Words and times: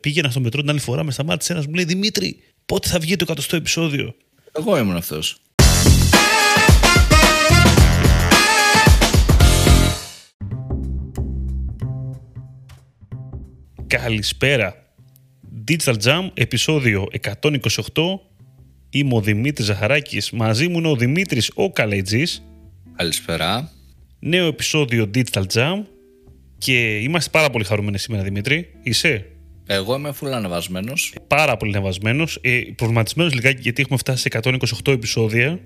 πήγαινα 0.00 0.30
στο 0.30 0.40
μετρό 0.40 0.60
την 0.60 0.70
άλλη 0.70 0.78
φορά, 0.78 1.04
με 1.04 1.10
σταμάτησε 1.10 1.52
ένας 1.52 1.66
μου 1.66 1.74
λέει 1.74 1.84
Δημήτρη, 1.84 2.42
πότε 2.66 2.88
θα 2.88 2.98
βγει 2.98 3.16
το 3.16 3.24
εκατοστό 3.24 3.56
επεισόδιο; 3.56 4.14
Εγώ 4.52 4.78
ήμουν 4.78 4.96
αυτός. 4.96 5.40
Καλησπέρα. 13.86 14.74
Digital 15.68 15.94
Jam, 16.04 16.30
επεισόδιο 16.34 17.06
128. 17.20 18.20
Είμαι 18.90 19.14
ο 19.14 19.20
Δημήτρης 19.20 19.66
Ζαχαράκης. 19.66 20.30
Μαζί 20.30 20.68
μου 20.68 20.78
είναι 20.78 20.88
ο 20.88 20.96
Δημήτρης 20.96 21.50
ο 21.54 21.72
Καλετζής. 21.72 22.42
Καλησπέρα. 22.96 23.70
Νέο 24.18 24.46
επεισόδιο 24.46 25.10
Digital 25.14 25.44
Jam. 25.52 25.82
Και 26.58 26.98
είμαστε 26.98 27.30
πάρα 27.30 27.50
πολύ 27.50 27.64
χαρούμενοι 27.64 27.98
σήμερα, 27.98 28.22
Δημήτρη. 28.22 28.74
Είσαι; 28.82 29.26
Εγώ 29.72 29.94
είμαι 29.94 30.12
φουλ 30.12 30.32
ανεβασμένος. 30.32 31.14
πάρα 31.26 31.56
πολύ 31.56 31.76
ανεβασμένος. 31.76 32.38
Ε, 32.42 32.60
προβληματισμένος 32.76 33.34
λιγάκι 33.34 33.60
γιατί 33.60 33.82
έχουμε 33.82 33.98
φτάσει 33.98 34.20
σε 34.22 34.28
128 34.28 34.92
επεισόδια 34.92 35.60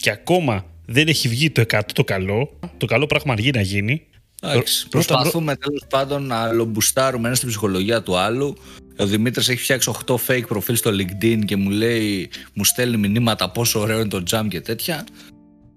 και 0.00 0.10
ακόμα 0.10 0.64
δεν 0.86 1.08
έχει 1.08 1.28
βγει 1.28 1.50
το 1.50 1.60
100 1.60 1.80
το 1.94 2.04
καλό. 2.04 2.58
Το 2.76 2.86
καλό 2.86 3.06
πράγμα 3.06 3.32
αργεί 3.32 3.50
να 3.50 3.60
γίνει. 3.60 4.02
Εντάξει, 4.42 4.88
Πρώτα- 4.88 5.06
προσπαθούμε 5.06 5.56
τέλος 5.56 5.84
πάντων 5.88 6.26
να 6.26 6.52
λομπουστάρουμε 6.52 7.26
ένα 7.26 7.36
στην 7.36 7.48
ψυχολογία 7.48 8.02
του 8.02 8.16
άλλου. 8.16 8.56
Ο 8.98 9.06
Δημήτρης 9.06 9.48
έχει 9.48 9.62
φτιάξει 9.62 9.90
8 10.06 10.14
fake 10.26 10.46
προφίλ 10.48 10.76
στο 10.76 10.90
LinkedIn 10.90 11.38
και 11.44 11.56
μου 11.56 11.70
λέει, 11.70 12.30
μου 12.54 12.64
στέλνει 12.64 12.96
μηνύματα 12.96 13.50
πόσο 13.50 13.80
ωραίο 13.80 14.00
είναι 14.00 14.08
το 14.08 14.22
jam 14.30 14.46
και 14.48 14.60
τέτοια. 14.60 15.04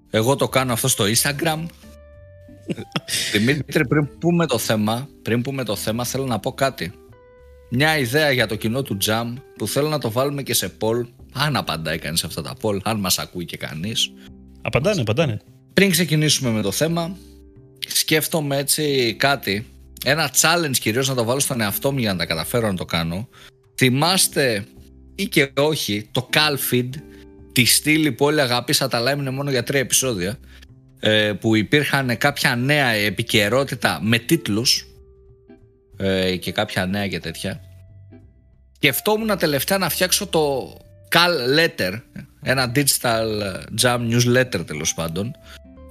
Εγώ 0.09 0.35
το 0.35 0.49
κάνω 0.49 0.73
αυτό 0.73 0.87
στο 0.87 1.03
Instagram. 1.05 1.65
Δημήτρη, 3.33 3.87
πριν 3.87 4.09
πούμε 4.19 4.45
το 4.45 4.57
θέμα, 4.57 5.07
πριν 5.21 5.41
πούμε 5.41 5.63
το 5.63 5.75
θέμα, 5.75 6.05
θέλω 6.05 6.25
να 6.25 6.39
πω 6.39 6.51
κάτι. 6.53 6.91
Μια 7.75 7.97
ιδέα 7.97 8.31
για 8.31 8.47
το 8.47 8.55
κοινό 8.55 8.81
του 8.81 8.97
jam 9.05 9.33
που 9.57 9.67
θέλω 9.67 9.89
να 9.89 9.97
το 9.97 10.11
βάλουμε 10.11 10.43
και 10.43 10.53
σε 10.53 10.71
poll. 10.79 11.07
Αν 11.33 11.55
απαντάει 11.55 11.99
κανείς 11.99 12.19
σε 12.19 12.25
αυτά 12.25 12.41
τα 12.41 12.53
poll, 12.61 12.77
αν 12.83 12.99
μας 12.99 13.19
ακούει 13.19 13.45
και 13.45 13.57
κανείς. 13.57 14.11
Απαντάνε, 14.61 15.01
απαντάνε. 15.01 15.41
Πριν 15.73 15.89
ξεκινήσουμε 15.89 16.49
με 16.49 16.61
το 16.61 16.71
θέμα, 16.71 17.17
σκέφτομαι 17.87 18.57
έτσι 18.57 19.15
κάτι. 19.19 19.65
Ένα 20.05 20.31
challenge 20.41 20.77
κυρίως 20.79 21.09
να 21.09 21.15
το 21.15 21.23
βάλω 21.23 21.39
στον 21.39 21.61
εαυτό 21.61 21.91
μου 21.91 21.99
για 21.99 22.11
να 22.11 22.17
τα 22.17 22.25
καταφέρω 22.25 22.67
να 22.67 22.75
το 22.75 22.85
κάνω. 22.85 23.27
Θυμάστε 23.75 24.65
ή 25.15 25.25
και 25.25 25.51
όχι 25.57 26.07
το 26.11 26.29
Calfeed, 26.33 26.89
τη 27.51 27.65
στήλη 27.65 28.11
που 28.11 28.25
όλοι 28.25 28.41
αγάπησα 28.41 28.87
αλλά 28.91 29.11
έμεινε 29.11 29.29
μόνο 29.29 29.49
για 29.49 29.63
τρία 29.63 29.79
επεισόδια 29.79 30.39
ε, 30.99 31.33
που 31.39 31.55
υπήρχαν 31.55 32.17
κάποια 32.17 32.55
νέα 32.55 32.89
επικαιρότητα 32.89 33.99
με 34.01 34.17
τίτλους 34.17 34.87
ε, 35.97 36.35
και 36.35 36.51
κάποια 36.51 36.85
νέα 36.85 37.07
και 37.07 37.19
τέτοια. 37.19 37.61
Σκεφτόμουν 38.75 39.37
τελευταία 39.37 39.77
να 39.77 39.89
φτιάξω 39.89 40.27
το 40.27 40.75
Cal 41.09 41.59
Letter, 41.59 42.01
ένα 42.43 42.71
digital 42.75 43.25
jam 43.81 43.99
newsletter 44.09 44.65
τέλος 44.65 44.93
πάντων, 44.93 45.35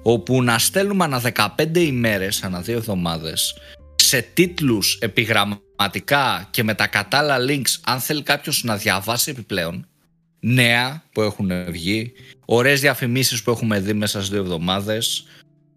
όπου 0.02 0.42
να 0.42 0.58
στέλνουμε 0.58 1.04
ανά 1.04 1.22
15 1.58 1.76
ημέρες, 1.76 2.42
ανά 2.42 2.60
δύο 2.60 2.76
εβδομάδες, 2.76 3.54
σε 3.96 4.22
τίτλους 4.34 4.98
επιγραμματικά 5.00 6.48
και 6.50 6.62
με 6.62 6.74
τα 6.74 6.86
κατάλληλα 6.86 7.36
links, 7.48 7.80
αν 7.84 8.00
θέλει 8.00 8.22
κάποιος 8.22 8.64
να 8.64 8.76
διαβάσει 8.76 9.30
επιπλέον, 9.30 9.86
νέα 10.40 11.02
που 11.12 11.22
έχουν 11.22 11.50
βγει, 11.70 12.12
ωραίες 12.44 12.80
διαφημίσεις 12.80 13.42
που 13.42 13.50
έχουμε 13.50 13.80
δει 13.80 13.92
μέσα 13.92 14.18
στις 14.18 14.30
δύο 14.30 14.40
εβδομάδες, 14.40 15.26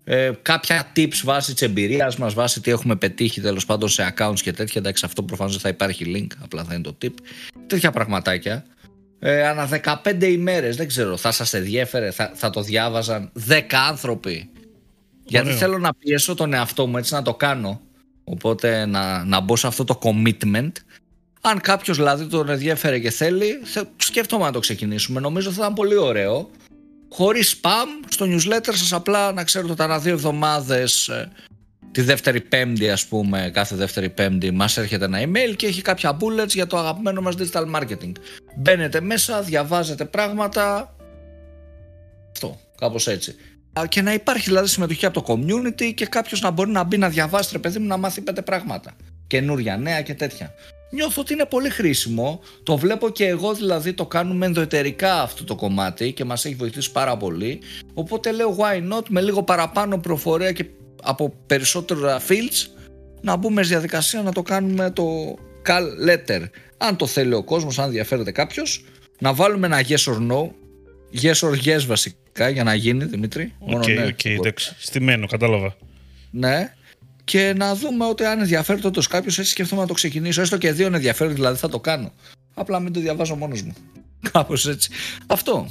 ε, 0.07 0.31
κάποια 0.41 0.91
tips 0.95 1.21
βάσει 1.23 1.53
της 1.53 1.61
εμπειρίας 1.61 2.17
μας, 2.17 2.33
βάσει 2.33 2.61
τι 2.61 2.71
έχουμε 2.71 2.95
πετύχει 2.95 3.41
τέλος 3.41 3.65
πάντων 3.65 3.89
σε 3.89 4.13
accounts 4.17 4.39
και 4.41 4.51
τέτοια. 4.51 4.81
Εντάξει, 4.81 5.05
αυτό 5.05 5.23
προφανώς 5.23 5.51
δεν 5.51 5.61
θα 5.61 5.69
υπάρχει 5.69 6.05
link, 6.15 6.37
απλά 6.43 6.63
θα 6.63 6.73
είναι 6.73 6.83
το 6.83 6.97
tip. 7.01 7.13
Τέτοια 7.67 7.91
πραγματάκια. 7.91 8.65
Ε, 9.19 9.47
ανά 9.47 9.65
15 10.03 10.23
ημέρες, 10.23 10.75
δεν 10.75 10.87
ξέρω, 10.87 11.17
θα 11.17 11.31
σας 11.31 11.53
ενδιέφερε, 11.53 12.11
θα, 12.11 12.31
θα 12.35 12.49
το 12.49 12.61
διάβαζαν 12.61 13.31
10 13.49 13.61
άνθρωποι. 13.89 14.49
Γιατί 15.25 15.47
Ωραίο. 15.47 15.59
θέλω 15.59 15.77
να 15.77 15.93
πιέσω 15.93 16.35
τον 16.35 16.53
εαυτό 16.53 16.87
μου 16.87 16.97
έτσι 16.97 17.13
να 17.13 17.21
το 17.21 17.33
κάνω. 17.33 17.81
Οπότε 18.23 18.85
να, 18.85 19.23
να 19.23 19.39
μπω 19.39 19.55
σε 19.55 19.67
αυτό 19.67 19.83
το 19.83 19.99
commitment. 20.03 20.71
Αν 21.41 21.61
κάποιος 21.61 21.97
δηλαδή 21.97 22.25
τον 22.25 22.49
ενδιέφερε 22.49 22.99
και 22.99 23.09
θέλει, 23.09 23.59
θε- 23.63 23.87
σκέφτομαι 23.97 24.43
να 24.43 24.51
το 24.51 24.59
ξεκινήσουμε. 24.59 25.19
Νομίζω 25.19 25.51
θα 25.51 25.55
ήταν 25.61 25.73
πολύ 25.73 25.95
ωραίο 25.95 26.49
χωρίς 27.15 27.59
spam 27.61 28.07
στο 28.09 28.25
newsletter 28.25 28.73
σας 28.73 28.93
απλά 28.93 29.31
να 29.31 29.43
ξέρετε 29.43 29.71
ότι 29.71 29.81
ανά 29.81 29.99
δύο 29.99 30.13
εβδομάδες 30.13 31.07
ε, 31.07 31.31
τη 31.91 32.01
δεύτερη 32.01 32.41
πέμπτη 32.41 32.89
ας 32.89 33.05
πούμε 33.05 33.51
κάθε 33.53 33.75
δεύτερη 33.75 34.09
πέμπτη 34.09 34.51
μας 34.51 34.77
έρχεται 34.77 35.05
ένα 35.05 35.19
email 35.21 35.55
και 35.55 35.65
έχει 35.65 35.81
κάποια 35.81 36.17
bullets 36.21 36.49
για 36.49 36.67
το 36.67 36.77
αγαπημένο 36.77 37.21
μας 37.21 37.35
digital 37.37 37.75
marketing. 37.75 38.11
Μπαίνετε 38.55 39.01
μέσα, 39.01 39.41
διαβάζετε 39.41 40.05
πράγματα. 40.05 40.95
Αυτό, 42.31 42.59
κάπως 42.77 43.07
έτσι. 43.07 43.35
Α, 43.79 43.83
και 43.87 44.01
να 44.01 44.13
υπάρχει 44.13 44.45
δηλαδή 44.45 44.67
συμμετοχή 44.67 45.05
από 45.05 45.21
το 45.21 45.33
community 45.33 45.93
και 45.93 46.05
κάποιος 46.05 46.41
να 46.41 46.49
μπορεί 46.49 46.69
να 46.69 46.83
μπει 46.83 46.97
να 46.97 47.09
διαβάσει 47.09 47.49
ρε 47.51 47.59
παιδί 47.59 47.79
μου 47.79 47.87
να 47.87 47.97
μάθει 47.97 48.21
πέντε 48.21 48.41
πράγματα. 48.41 48.95
Καινούρια, 49.27 49.77
νέα 49.77 50.01
και 50.01 50.13
τέτοια 50.13 50.53
Νιώθω 50.95 51.21
ότι 51.21 51.33
είναι 51.33 51.45
πολύ 51.45 51.69
χρήσιμο. 51.69 52.41
Το 52.63 52.77
βλέπω 52.77 53.09
και 53.09 53.25
εγώ 53.25 53.53
δηλαδή 53.53 53.93
το 53.93 54.05
κάνουμε 54.05 54.45
ενδοεταιρικά 54.45 55.21
αυτό 55.21 55.43
το 55.43 55.55
κομμάτι 55.55 56.11
και 56.11 56.23
μας 56.23 56.45
έχει 56.45 56.55
βοηθήσει 56.55 56.91
πάρα 56.91 57.17
πολύ. 57.17 57.59
Οπότε 57.93 58.31
λέω 58.31 58.57
why 58.59 58.93
not 58.93 59.03
με 59.09 59.21
λίγο 59.21 59.43
παραπάνω 59.43 59.97
πληροφορία 59.97 60.51
και 60.51 60.65
από 61.03 61.33
περισσότερα 61.47 62.21
fields 62.27 62.67
να 63.21 63.35
μπούμε 63.35 63.63
στη 63.63 63.71
διαδικασία 63.71 64.21
να 64.21 64.31
το 64.31 64.41
κάνουμε 64.41 64.91
το 64.91 65.35
call 65.65 66.09
letter. 66.09 66.41
Αν 66.77 66.95
το 66.95 67.07
θέλει 67.07 67.33
ο 67.33 67.43
κόσμος, 67.43 67.79
αν 67.79 67.85
ενδιαφέρεται 67.85 68.31
κάποιος, 68.31 68.83
να 69.19 69.33
βάλουμε 69.33 69.67
ένα 69.67 69.83
yes 69.87 70.13
or 70.13 70.31
no. 70.31 70.49
Yes 71.21 71.49
or 71.49 71.53
yes 71.65 71.85
βασικά 71.85 72.49
για 72.49 72.63
να 72.63 72.73
γίνει 72.73 73.05
Δημήτρη. 73.05 73.53
Οκ, 73.59 73.69
Μόνο 73.69 73.87
ναι. 73.87 74.05
οκ, 74.05 74.25
εντάξει. 74.25 74.75
Στημένο, 74.77 75.27
κατάλαβα. 75.27 75.75
Ναι. 76.31 76.73
Και 77.25 77.53
να 77.57 77.75
δούμε 77.75 78.05
ότι 78.05 78.23
αν 78.23 78.39
ενδιαφέρεται 78.39 78.87
όντω 78.87 79.01
κάποιος, 79.09 79.39
έτσι 79.39 79.51
σκεφτόμαι 79.51 79.81
να 79.81 79.87
το 79.87 79.93
ξεκινήσω. 79.93 80.41
Έστω 80.41 80.57
και 80.57 80.71
δύο 80.71 80.85
ενδιαφέρον, 80.85 81.33
δηλαδή 81.33 81.57
θα 81.57 81.69
το 81.69 81.79
κάνω. 81.79 82.11
Απλά 82.53 82.79
μην 82.79 82.93
το 82.93 82.99
διαβάζω 82.99 83.35
μόνος 83.35 83.61
μου. 83.61 83.73
Κάπως 84.31 84.67
έτσι. 84.67 84.89
Αυτό. 85.27 85.67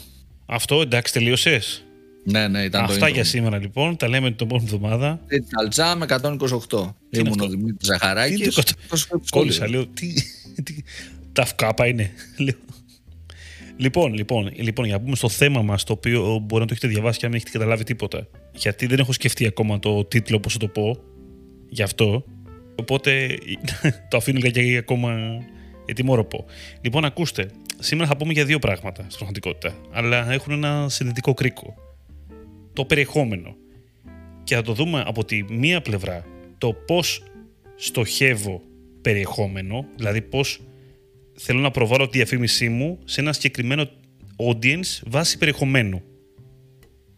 Αυτό 0.47 0.81
εντάξει, 0.81 1.13
τελείωσες. 1.13 1.85
Ναι, 2.25 2.49
ναι, 2.49 2.63
ήταν 2.63 2.85
Αυτά 2.85 2.99
το 2.99 3.07
για 3.07 3.23
intro. 3.23 3.27
σήμερα 3.27 3.59
λοιπόν. 3.59 3.97
Τα 3.97 4.09
λέμε 4.09 4.31
την 4.31 4.47
επόμενη 4.47 4.69
εβδομάδα. 4.73 5.21
Digital 5.31 5.75
Jam 5.77 6.07
128. 6.07 6.13
είναι 6.31 6.93
Ήμουν 7.11 7.31
αυτό; 7.31 7.45
ο 7.45 7.49
Δημήτρης 7.49 7.77
Τι 7.79 7.85
Ζαχαράκη. 7.85 8.35
είναι 8.35 8.51
το 8.89 9.21
Κόλλησα, 9.31 9.69
λέω. 9.69 9.87
Τι, 9.87 10.13
τι, 10.63 10.75
τα 11.33 11.45
φκάπα 11.45 11.87
είναι. 11.87 12.11
Λέω. 12.39 12.55
Λοιπόν, 13.77 14.15
λοιπόν, 14.15 14.51
λοιπόν, 14.57 14.85
για 14.87 14.95
να 14.97 15.01
πούμε 15.03 15.17
στο 15.17 15.29
θέμα 15.29 15.63
μας, 15.63 15.85
το 15.85 15.93
οποίο 15.93 16.39
μπορεί 16.43 16.61
να 16.63 16.67
το 16.69 16.73
έχετε 16.73 16.89
διαβάσει 16.89 17.19
και 17.19 17.25
αν 17.27 17.31
δεν 17.33 17.41
έχετε 17.45 17.59
καταλάβει 17.59 17.85
τίποτα. 17.85 18.27
Γιατί 18.53 18.87
δεν 18.87 18.99
έχω 18.99 19.13
σκεφτεί 19.13 19.47
ακόμα 19.47 19.79
το 19.79 20.05
τίτλο, 20.05 20.41
πώς 20.41 20.53
θα 20.53 20.59
το 20.59 20.69
πω. 20.69 20.99
Γι' 21.75 21.83
αυτό. 21.83 22.25
Οπότε 22.79 23.39
το 24.11 24.17
αφήνω 24.17 24.39
για 24.39 24.79
ακόμα 24.79 25.39
ετοιμόρροπο. 25.87 26.45
Λοιπόν, 26.81 27.05
ακούστε. 27.05 27.51
Σήμερα 27.79 28.09
θα 28.09 28.17
πούμε 28.17 28.33
για 28.33 28.45
δύο 28.45 28.59
πράγματα 28.59 29.03
στην 29.03 29.17
πραγματικότητα. 29.17 29.75
Αλλά 29.91 30.33
έχουν 30.33 30.53
ένα 30.53 30.89
συνδετικό 30.89 31.35
κρίκο. 31.35 31.75
Το 32.73 32.85
περιεχόμενο. 32.85 33.57
Και 34.45 34.55
θα 34.55 34.63
το 34.63 34.73
δούμε 34.73 35.03
από 35.07 35.25
τη 35.25 35.43
μία 35.49 35.81
πλευρά 35.81 36.25
το 36.59 36.73
πώς 36.73 37.23
στοχεύω 37.77 38.63
περιεχόμενο, 39.03 39.87
δηλαδή 39.97 40.23
πώς 40.23 40.61
θέλω 41.35 41.61
να 41.61 41.71
προβάλλω 41.71 42.09
τη 42.09 42.17
διαφήμισή 42.17 42.69
μου 42.69 42.99
σε 43.05 43.21
ένα 43.21 43.33
συγκεκριμένο 43.33 43.89
audience 44.37 45.01
βάσει 45.07 45.39
περιεχομένου. 45.39 46.03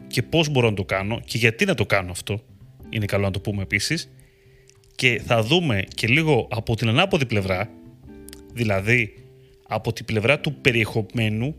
Και 0.07 0.23
πώς 0.23 0.49
μπορώ 0.49 0.69
να 0.71 0.77
το 0.77 0.85
κάνω 0.85 1.21
και 1.25 1.39
γιατί 1.39 1.65
να 1.65 1.75
το 1.75 1.87
κάνω 1.87 2.11
αυτό. 2.11 2.41
Είναι 2.89 3.05
καλό 3.05 3.25
να 3.25 3.31
το 3.31 3.41
πούμε 3.41 3.63
επίσης. 3.63 4.11
Και 4.97 5.21
θα 5.27 5.43
δούμε 5.43 5.85
και 5.95 6.07
λίγο 6.07 6.49
από 6.51 6.77
την 6.77 6.89
ανάποδη 6.89 7.27
πλευρά, 7.27 7.71
δηλαδή 8.53 9.15
από 9.69 9.93
την 9.93 10.05
πλευρά 10.05 10.41
του 10.41 10.55
περιεχομένου, 10.55 11.55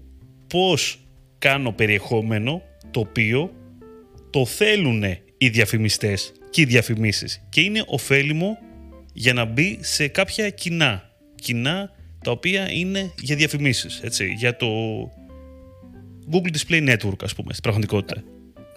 πώς 0.48 1.00
κάνω 1.38 1.72
περιεχόμενο 1.72 2.62
το 2.92 3.00
οποίο 3.00 3.52
το 4.30 4.46
θέλουν 4.46 5.04
οι 5.38 5.50
διαφημιστές 5.50 6.32
και 6.50 6.62
οι 6.62 6.66
διαφημίσεις 6.66 7.48
και 7.50 7.62
είναι 7.62 7.84
ωφέλιμο 7.88 8.58
για 9.14 9.34
να 9.34 9.46
μπει 9.46 9.78
σε 9.82 10.08
κάποια 10.08 10.50
κοινά. 10.50 11.12
Κοινά 11.36 11.92
τα 12.24 12.32
οποία 12.32 12.72
είναι 12.72 13.14
για 13.20 13.36
διαφημίσεις, 13.36 14.00
έτσι, 14.04 14.34
για 14.38 14.56
το 14.56 14.68
Google 16.32 16.58
Display 16.58 16.90
Network, 16.90 17.24
ας 17.24 17.36
πούμε, 17.36 17.52
στην 17.52 17.62
πραγματικότητα. 17.62 18.24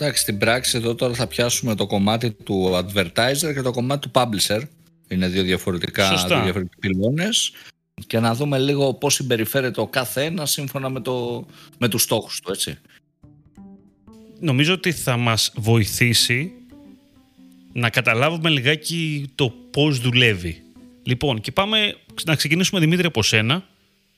Εντάξει, 0.02 0.22
στην 0.22 0.38
πράξη 0.38 0.76
εδώ 0.76 0.94
τώρα 0.94 1.14
θα 1.14 1.26
πιάσουμε 1.26 1.74
το 1.74 1.86
κομμάτι 1.86 2.30
του 2.30 2.70
advertiser 2.74 3.52
και 3.54 3.62
το 3.62 3.70
κομμάτι 3.70 4.08
του 4.08 4.10
publisher. 4.14 4.60
Είναι 5.08 5.28
δύο 5.28 5.42
διαφορετικά 5.42 6.06
Σωστά. 6.06 6.26
δύο 6.26 6.42
διαφορετικοί 6.42 6.78
πυλώνες. 6.78 7.52
Και 8.06 8.18
να 8.18 8.34
δούμε 8.34 8.58
λίγο 8.58 8.94
πώς 8.94 9.14
συμπεριφέρεται 9.14 9.80
ο 9.80 9.86
κάθε 9.86 10.24
ένα 10.24 10.46
σύμφωνα 10.46 10.88
με, 10.88 11.00
το, 11.00 11.46
με 11.78 11.88
τους 11.88 12.02
στόχους 12.02 12.40
του, 12.40 12.52
έτσι. 12.52 12.78
Νομίζω 14.40 14.72
ότι 14.72 14.92
θα 14.92 15.16
μας 15.16 15.52
βοηθήσει 15.56 16.52
να 17.72 17.90
καταλάβουμε 17.90 18.50
λιγάκι 18.50 19.30
το 19.34 19.50
πώς 19.70 20.00
δουλεύει. 20.00 20.62
Λοιπόν, 21.02 21.40
και 21.40 21.52
πάμε 21.52 21.96
να 22.24 22.34
ξεκινήσουμε 22.34 22.80
Δημήτρη 22.80 23.06
από 23.06 23.22
σένα. 23.22 23.64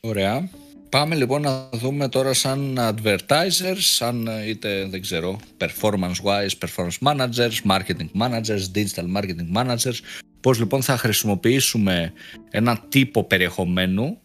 Ωραία. 0.00 0.48
Πάμε 0.92 1.14
λοιπόν 1.14 1.42
να 1.42 1.68
δούμε 1.72 2.08
τώρα 2.08 2.34
σαν 2.34 2.78
advertisers, 2.78 3.78
σαν 3.78 4.28
είτε 4.46 4.86
δεν 4.90 5.00
ξέρω, 5.00 5.38
performance 5.58 6.16
wise, 6.24 6.66
performance 6.66 6.98
managers, 7.08 7.70
marketing 7.70 8.08
managers, 8.20 8.62
digital 8.74 9.16
marketing 9.16 9.56
managers, 9.56 9.98
πώς 10.40 10.58
λοιπόν 10.58 10.82
θα 10.82 10.96
χρησιμοποιήσουμε 10.96 12.12
ένα 12.50 12.84
τύπο 12.88 13.24
περιεχομένου, 13.24 14.18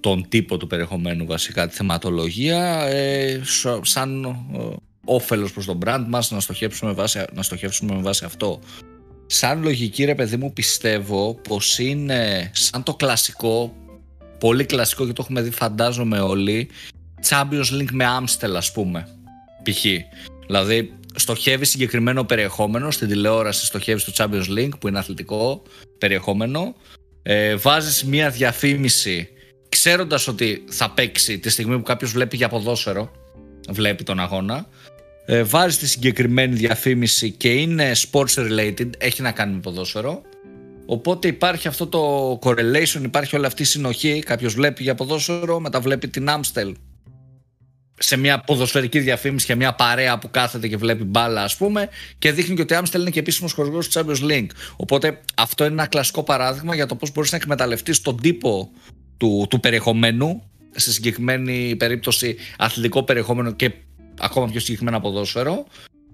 τον 0.00 0.28
τύπο 0.28 0.56
του 0.56 0.66
περιεχομένου 0.66 1.26
βασικά, 1.26 1.68
τη 1.68 1.74
θεματολογία, 1.74 2.82
ε, 2.82 3.40
σαν 3.82 4.24
ε, 4.24 4.58
όφελος 5.04 5.52
προς 5.52 5.64
τον 5.64 5.78
brand 5.84 6.04
μας 6.08 6.30
να 6.30 6.40
στοχεύσουμε, 6.40 6.92
βάση, 6.92 7.24
να 7.32 7.42
στοχεύσουμε 7.42 7.94
με 7.94 8.02
βάση 8.02 8.24
αυτό. 8.24 8.60
Σαν 9.26 9.62
λογική 9.62 10.04
ρε 10.04 10.14
παιδί 10.14 10.36
μου 10.36 10.52
πιστεύω 10.52 11.34
πως 11.34 11.78
είναι 11.78 12.50
σαν 12.54 12.82
το 12.82 12.94
κλασικό 12.94 13.74
πολύ 14.38 14.64
κλασικό 14.64 15.06
και 15.06 15.12
το 15.12 15.22
έχουμε 15.22 15.42
δει 15.42 15.50
φαντάζομαι 15.50 16.20
όλοι 16.20 16.68
Champions 17.28 17.72
League 17.72 17.90
με 17.92 18.04
Amstel 18.20 18.52
ας 18.56 18.72
πούμε 18.72 19.08
π.χ. 19.62 19.84
Δηλαδή 20.46 20.92
στοχεύει 21.14 21.64
συγκεκριμένο 21.64 22.24
περιεχόμενο 22.24 22.90
στην 22.90 23.08
τηλεόραση 23.08 23.66
στοχεύεις 23.66 24.02
στο 24.02 24.12
Champions 24.16 24.58
League 24.58 24.78
που 24.78 24.88
είναι 24.88 24.98
αθλητικό 24.98 25.62
περιεχόμενο 25.98 26.74
ε, 27.22 27.56
βάζεις 27.56 28.04
μια 28.04 28.30
διαφήμιση 28.30 29.28
ξέροντας 29.68 30.28
ότι 30.28 30.64
θα 30.68 30.90
παίξει 30.90 31.38
τη 31.38 31.48
στιγμή 31.48 31.76
που 31.76 31.82
κάποιος 31.82 32.12
βλέπει 32.12 32.36
για 32.36 32.48
ποδόσφαιρο 32.48 33.10
βλέπει 33.68 34.04
τον 34.04 34.20
αγώνα 34.20 34.68
ε, 35.26 35.42
βάζεις 35.42 35.78
τη 35.78 35.86
συγκεκριμένη 35.86 36.54
διαφήμιση 36.54 37.30
και 37.30 37.48
είναι 37.52 37.92
sports 38.10 38.34
related 38.34 38.90
έχει 38.98 39.22
να 39.22 39.32
κάνει 39.32 39.54
με 39.54 39.60
ποδόσφαιρο 39.60 40.22
Οπότε 40.90 41.28
υπάρχει 41.28 41.68
αυτό 41.68 41.86
το 41.86 42.32
correlation, 42.42 43.02
υπάρχει 43.02 43.36
όλη 43.36 43.46
αυτή 43.46 43.62
η 43.62 43.64
συνοχή. 43.64 44.22
Κάποιος 44.26 44.54
βλέπει 44.54 44.82
για 44.82 44.94
ποδόσφαιρο, 44.94 45.60
μετά 45.60 45.80
βλέπει 45.80 46.08
την 46.08 46.26
Amstel 46.28 46.72
σε 47.98 48.16
μια 48.16 48.40
ποδοσφαιρική 48.40 48.98
διαφήμιση 48.98 49.46
για 49.46 49.56
μια 49.56 49.74
παρέα 49.74 50.18
που 50.18 50.30
κάθεται 50.30 50.68
και 50.68 50.76
βλέπει 50.76 51.04
μπάλα, 51.04 51.42
ας 51.42 51.56
πούμε, 51.56 51.88
και 52.18 52.32
δείχνει 52.32 52.54
και 52.54 52.62
ότι 52.62 52.74
η 52.74 52.76
Amstel 52.80 52.94
είναι 52.94 53.10
και 53.10 53.18
επίσημος 53.18 53.52
χορηγός 53.52 53.88
του 53.88 54.00
Champions 54.00 54.30
League. 54.30 54.48
Οπότε 54.76 55.20
αυτό 55.34 55.64
είναι 55.64 55.72
ένα 55.72 55.86
κλασικό 55.86 56.22
παράδειγμα 56.22 56.74
για 56.74 56.86
το 56.86 56.94
πώς 56.94 57.12
μπορείς 57.12 57.30
να 57.30 57.36
εκμεταλλευτείς 57.36 58.00
τον 58.00 58.20
τύπο 58.20 58.70
του, 59.16 59.46
του 59.50 59.60
περιεχομένου, 59.60 60.42
σε 60.70 60.92
συγκεκριμένη 60.92 61.76
περίπτωση 61.76 62.36
αθλητικό 62.58 63.02
περιεχόμενο 63.02 63.52
και 63.52 63.72
ακόμα 64.20 64.46
πιο 64.46 64.60
συγκεκριμένα 64.60 65.00
ποδόσφαιρο, 65.00 65.66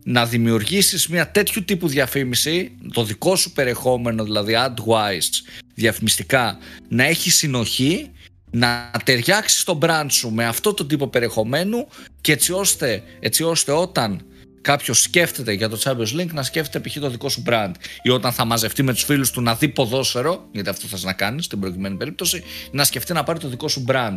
να 0.05 0.27
δημιουργήσεις 0.27 1.09
μια 1.09 1.31
τέτοιου 1.31 1.65
τύπου 1.65 1.89
διαφήμιση, 1.89 2.77
το 2.93 3.05
δικό 3.05 3.37
σου 3.37 3.53
περιεχόμενο, 3.53 4.25
δηλαδή 4.25 4.55
ad-wise, 4.57 5.63
διαφημιστικά, 5.75 6.59
να 6.89 7.05
έχει 7.05 7.31
συνοχή, 7.31 8.11
να 8.51 8.91
ταιριάξεις 9.05 9.65
το 9.65 9.79
brand 9.83 10.07
σου 10.09 10.31
με 10.31 10.45
αυτό 10.47 10.75
το 10.75 10.85
τύπο 10.85 11.09
περιεχομένου 11.09 11.89
και 12.21 12.33
έτσι 12.33 12.53
ώστε, 12.53 13.03
έτσι 13.21 13.43
ώστε 13.43 13.73
όταν 13.73 14.23
κάποιος 14.61 15.01
σκέφτεται 15.01 15.53
για 15.53 15.69
το 15.69 15.81
Champions 15.85 16.21
League 16.21 16.33
να 16.33 16.43
σκέφτεται 16.43 16.89
π.χ. 16.89 16.99
το 16.99 17.11
δικό 17.11 17.29
σου 17.29 17.43
brand 17.47 17.73
ή 18.03 18.11
όταν 18.11 18.33
θα 18.33 18.45
μαζευτεί 18.45 18.83
με 18.83 18.93
τους 18.93 19.03
φίλους 19.03 19.31
του 19.31 19.41
να 19.41 19.55
δει 19.55 19.69
ποδόσφαιρο, 19.69 20.49
γιατί 20.53 20.69
αυτό 20.69 20.87
θα 20.87 20.99
να 21.03 21.13
κάνεις 21.13 21.45
στην 21.45 21.61
προηγουμένη 21.61 21.97
περίπτωση, 21.97 22.43
να 22.71 22.85
σκεφτεί 22.85 23.13
να 23.13 23.23
πάρει 23.23 23.39
το 23.39 23.49
δικό 23.49 23.69
σου 23.69 23.85
brand. 23.89 24.17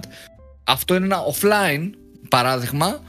Αυτό 0.64 0.96
είναι 0.96 1.06
ένα 1.06 1.20
offline 1.34 1.90
παράδειγμα 2.30 3.04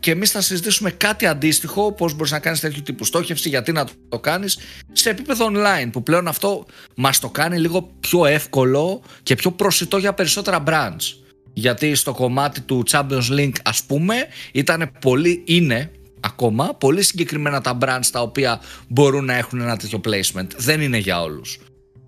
και 0.00 0.10
εμείς 0.10 0.30
θα 0.30 0.40
συζητήσουμε 0.40 0.90
κάτι 0.90 1.26
αντίστοιχο, 1.26 1.92
πώς 1.92 2.14
μπορείς 2.14 2.30
να 2.30 2.38
κάνεις 2.38 2.60
τέτοιου 2.60 2.82
τύπου 2.82 3.04
στόχευση, 3.04 3.48
γιατί 3.48 3.72
να 3.72 3.86
το 4.08 4.18
κάνεις 4.18 4.58
σε 4.92 5.10
επίπεδο 5.10 5.50
online, 5.50 5.88
που 5.92 6.02
πλέον 6.02 6.28
αυτό 6.28 6.66
μας 6.96 7.18
το 7.18 7.30
κάνει 7.30 7.58
λίγο 7.58 7.90
πιο 8.00 8.26
εύκολο 8.26 9.02
και 9.22 9.34
πιο 9.34 9.50
προσιτό 9.50 9.96
για 9.96 10.14
περισσότερα 10.14 10.62
brands. 10.66 11.16
Γιατί 11.52 11.94
στο 11.94 12.12
κομμάτι 12.12 12.60
του 12.60 12.82
Champions 12.90 13.30
League, 13.30 13.56
ας 13.64 13.82
πούμε, 13.82 14.14
ήταν 14.52 14.90
πολύ, 15.00 15.42
είναι 15.46 15.90
ακόμα 16.20 16.74
πολύ 16.74 17.02
συγκεκριμένα 17.02 17.60
τα 17.60 17.78
brands 17.80 18.06
τα 18.12 18.20
οποία 18.22 18.60
μπορούν 18.88 19.24
να 19.24 19.34
έχουν 19.34 19.60
ένα 19.60 19.76
τέτοιο 19.76 20.00
placement. 20.04 20.46
Δεν 20.56 20.80
είναι 20.80 20.98
για 20.98 21.22
όλους. 21.22 21.58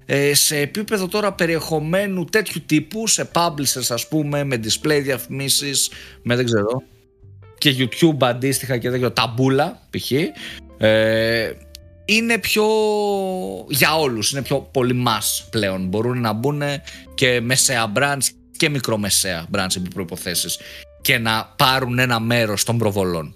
Ε, 0.07 0.35
σε 0.35 0.57
επίπεδο 0.57 1.09
τώρα 1.09 1.33
περιεχομένου 1.33 2.25
τέτοιου 2.25 2.63
τύπου, 2.67 3.07
σε 3.07 3.31
publishers 3.33 3.87
ας 3.89 4.09
πούμε, 4.09 4.45
με 4.45 4.61
display 4.63 5.01
διαφημίσεις, 5.03 5.91
με 6.23 6.37
δεν 6.37 6.45
ξέρω, 6.45 6.83
και 7.73 7.89
YouTube 7.91 8.17
αντίστοιχα 8.21 8.79
και 8.79 8.91
τέτοιο 8.91 9.11
ταμπούλα 9.13 9.81
π.χ. 9.91 10.11
Ε, 10.79 11.53
είναι 12.05 12.39
πιο 12.39 12.65
για 13.69 13.97
όλους, 13.97 14.33
είναι 14.33 14.43
πιο 14.43 14.61
πολύ 14.61 15.05
mass 15.07 15.47
πλέον. 15.51 15.87
Μπορούν 15.87 16.21
να 16.21 16.33
μπουν 16.33 16.63
και 17.15 17.41
μεσαία 17.41 17.93
branch 17.97 18.27
και 18.57 18.69
μικρομεσαία 18.69 19.47
branch 19.55 19.77
επί 19.77 19.89
προϋποθέσεις 19.89 20.59
και 21.03 21.19
να 21.19 21.55
πάρουν 21.57 21.99
ένα 21.99 22.21
μέρος 22.21 22.65
των 22.65 22.79
προβολών. 22.79 23.35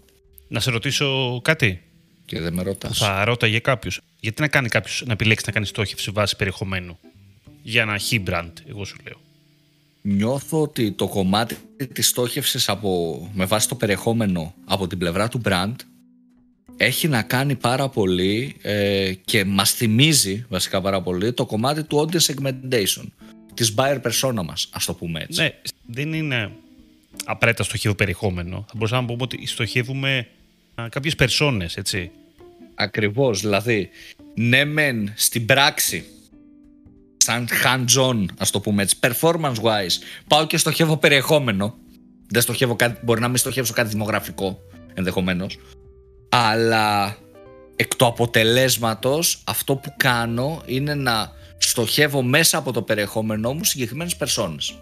Να 0.48 0.60
σε 0.60 0.70
ρωτήσω 0.70 1.40
κάτι. 1.44 1.82
Και 2.24 2.40
δεν 2.40 2.52
με 2.52 2.62
ρωτάς. 2.62 2.98
Θα 2.98 3.24
ρώταγε 3.24 3.58
κάποιος. 3.58 4.00
Γιατί 4.20 4.40
να 4.40 4.48
κάνει 4.48 4.68
κάποιος 4.68 5.02
να 5.06 5.12
επιλέξει 5.12 5.44
να 5.46 5.52
κάνει 5.52 5.66
στόχευση 5.66 6.10
βάση 6.10 6.36
περιεχομένου 6.36 6.98
για 7.62 7.82
ένα 7.82 7.98
χι 7.98 8.22
brand, 8.26 8.52
εγώ 8.68 8.84
σου 8.84 8.96
λέω 9.04 9.29
νιώθω 10.02 10.62
ότι 10.62 10.92
το 10.92 11.08
κομμάτι 11.08 11.56
της 11.92 12.08
στόχευσης 12.08 12.68
από, 12.68 13.30
με 13.34 13.44
βάση 13.44 13.68
το 13.68 13.74
περιεχόμενο 13.74 14.54
από 14.64 14.86
την 14.86 14.98
πλευρά 14.98 15.28
του 15.28 15.40
brand 15.44 15.74
έχει 16.76 17.08
να 17.08 17.22
κάνει 17.22 17.56
πάρα 17.56 17.88
πολύ 17.88 18.56
ε, 18.62 19.12
και 19.24 19.44
μας 19.44 19.72
θυμίζει 19.72 20.46
βασικά 20.48 20.80
πάρα 20.80 21.02
πολύ 21.02 21.32
το 21.32 21.46
κομμάτι 21.46 21.82
του 21.82 22.08
audience 22.08 22.34
segmentation 22.34 23.04
της 23.54 23.74
buyer 23.76 24.00
persona 24.02 24.42
μας, 24.44 24.68
ας 24.72 24.84
το 24.84 24.94
πούμε 24.94 25.20
έτσι. 25.20 25.40
Ναι, 25.40 25.50
δεν 25.86 26.12
είναι 26.12 26.50
απαραίτητα 27.24 27.64
στοχεύω 27.64 27.94
περιεχόμενο. 27.94 28.64
Θα 28.66 28.72
μπορούσαμε 28.74 29.00
να 29.00 29.06
πούμε 29.06 29.22
ότι 29.22 29.46
στοχεύουμε 29.46 30.26
α, 30.74 30.88
κάποιες 30.88 31.14
περσόνες, 31.14 31.76
έτσι. 31.76 32.10
Ακριβώς, 32.74 33.40
δηλαδή, 33.40 33.88
ναι 34.34 34.64
μεν 34.64 35.12
στην 35.16 35.46
πράξη 35.46 36.04
σαν 37.30 37.48
hands-on, 37.64 38.24
ας 38.38 38.50
το 38.50 38.60
πούμε 38.60 38.82
έτσι, 38.82 38.96
performance-wise, 39.00 39.96
πάω 40.28 40.46
και 40.46 40.56
στοχεύω 40.56 40.96
περιεχόμενο. 40.96 41.74
Δεν 42.28 42.42
στοχεύω 42.42 42.76
κάτι, 42.76 43.00
μπορεί 43.04 43.20
να 43.20 43.28
μην 43.28 43.36
στοχεύσω 43.36 43.72
κάτι 43.72 43.88
δημογραφικό 43.88 44.58
ενδεχομένως. 44.94 45.58
Αλλά 46.28 47.16
εκ 47.76 47.96
του 47.96 48.06
αποτελέσματος, 48.06 49.42
αυτό 49.44 49.76
που 49.76 49.94
κάνω 49.96 50.62
είναι 50.66 50.94
να 50.94 51.32
στοχεύω 51.58 52.22
μέσα 52.22 52.58
από 52.58 52.72
το 52.72 52.82
περιεχόμενό 52.82 53.52
μου 53.52 53.64
συγκεκριμένες 53.64 54.16
περσόνες. 54.16 54.78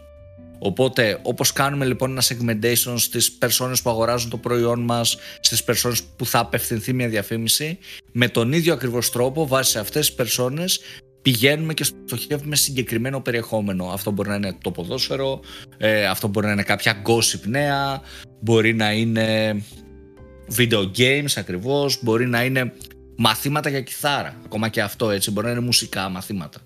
Οπότε, 0.59 1.19
όπως 1.23 1.52
κάνουμε 1.52 1.85
λοιπόν 1.85 2.11
ένα 2.11 2.23
segmentation 2.23 2.95
στις 2.97 3.33
περσόνες 3.33 3.83
που 3.83 3.90
αγοράζουν 3.90 4.31
το 4.31 4.37
προϊόν 4.37 4.81
μας, 4.81 5.17
στις 5.40 5.64
περσόνες 5.64 6.02
που 6.02 6.26
θα 6.26 6.38
απευθυνθεί 6.38 6.93
μια 6.93 7.09
διαφήμιση, 7.09 7.78
με 8.12 8.28
τον 8.28 8.52
ίδιο 8.52 8.73
ακριβώς 8.73 9.11
τρόπο, 9.11 9.47
βάσει 9.47 9.71
σε 9.71 9.78
αυτές 9.78 10.07
τις 10.07 10.17
περσόνες, 10.17 10.81
πηγαίνουμε 11.28 11.75
και 11.75 11.85
στοχεύουμε 11.85 12.56
συγκεκριμένο 12.56 13.20
περιεχόμενο. 13.20 13.87
Αυτό 13.87 14.11
μπορεί 14.11 14.28
να 14.28 14.35
είναι 14.35 14.56
το 14.62 14.70
ποδόσφαιρο, 14.70 15.40
ε, 15.76 16.06
αυτό 16.06 16.28
μπορεί 16.28 16.47
να 16.47 16.52
είναι 16.52 16.62
κάποια 16.62 17.02
gossip 17.06 17.40
νέα, 17.47 18.00
μπορεί 18.40 18.75
να 18.75 18.92
είναι 18.92 19.56
video 20.56 20.90
games 20.97 21.32
ακριβώς, 21.37 21.99
μπορεί 22.02 22.26
να 22.26 22.44
είναι 22.44 22.73
μαθήματα 23.16 23.68
για 23.68 23.80
κιθάρα, 23.80 24.37
ακόμα 24.44 24.68
και 24.68 24.82
αυτό 24.82 25.11
έτσι, 25.11 25.30
μπορεί 25.30 25.47
να 25.47 25.52
είναι 25.52 25.61
μουσικά 25.61 26.08
μαθήματα 26.08 26.58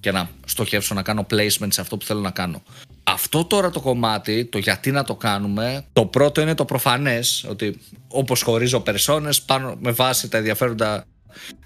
και 0.00 0.10
να 0.10 0.28
στοχεύσω 0.46 0.94
να 0.94 1.02
κάνω 1.02 1.26
placement 1.30 1.68
σε 1.68 1.80
αυτό 1.80 1.96
που 1.96 2.04
θέλω 2.04 2.20
να 2.20 2.30
κάνω. 2.30 2.62
Αυτό 3.02 3.44
τώρα 3.44 3.70
το 3.70 3.80
κομμάτι, 3.80 4.44
το 4.44 4.58
γιατί 4.58 4.90
να 4.90 5.04
το 5.04 5.14
κάνουμε, 5.14 5.84
το 5.92 6.06
πρώτο 6.06 6.40
είναι 6.40 6.54
το 6.54 6.64
προφανές, 6.64 7.44
ότι 7.48 7.78
όπως 8.08 8.42
χωρίζω 8.42 8.80
περσόνες, 8.80 9.42
πάνω 9.42 9.76
με 9.80 9.90
βάση 9.90 10.28
τα 10.28 10.36
ενδιαφέροντα 10.36 11.04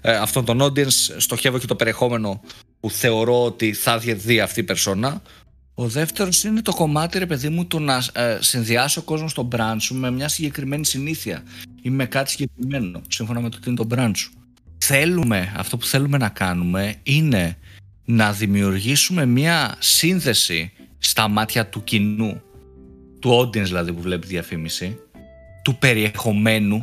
ε, 0.01 0.15
αυτόν 0.15 0.45
τον 0.45 0.61
audience 0.61 1.15
στοχεύω 1.17 1.59
και 1.59 1.65
το 1.65 1.75
περιεχόμενο 1.75 2.41
που 2.79 2.89
θεωρώ 2.89 3.43
ότι 3.43 3.73
θα 3.73 3.97
δει 3.97 4.39
αυτή 4.39 4.59
η 4.59 4.63
περσόνα. 4.63 5.21
Ο 5.73 5.87
δεύτερος 5.87 6.43
είναι 6.43 6.61
το 6.61 6.73
κομμάτι, 6.73 7.19
ρε 7.19 7.25
παιδί 7.25 7.49
μου, 7.49 7.65
το 7.65 7.79
να 7.79 8.03
ε, 8.13 8.37
συνδυάσει 8.41 8.99
ο 8.99 9.01
κόσμο 9.01 9.27
στο 9.27 9.47
brand 9.55 9.75
σου 9.79 9.95
με 9.95 10.11
μια 10.11 10.27
συγκεκριμένη 10.27 10.85
συνήθεια 10.85 11.43
ή 11.81 11.89
με 11.89 12.05
κάτι 12.05 12.29
συγκεκριμένο, 12.29 13.01
σύμφωνα 13.07 13.39
με 13.39 13.49
το 13.49 13.59
τι 13.59 13.69
είναι 13.69 13.77
το 13.77 13.87
brand 13.95 14.11
σου. 14.15 14.31
Θέλουμε, 14.77 15.53
αυτό 15.57 15.77
που 15.77 15.85
θέλουμε 15.85 16.17
να 16.17 16.29
κάνουμε 16.29 16.95
είναι 17.03 17.57
να 18.05 18.31
δημιουργήσουμε 18.31 19.25
μια 19.25 19.75
σύνθεση 19.79 20.71
στα 20.97 21.27
μάτια 21.27 21.67
του 21.67 21.83
κοινού, 21.83 22.41
του 23.19 23.39
audience 23.39 23.63
δηλαδή 23.63 23.93
που 23.93 24.01
βλέπει 24.01 24.27
διαφήμιση, 24.27 24.99
του 25.63 25.77
περιεχομένου 25.77 26.81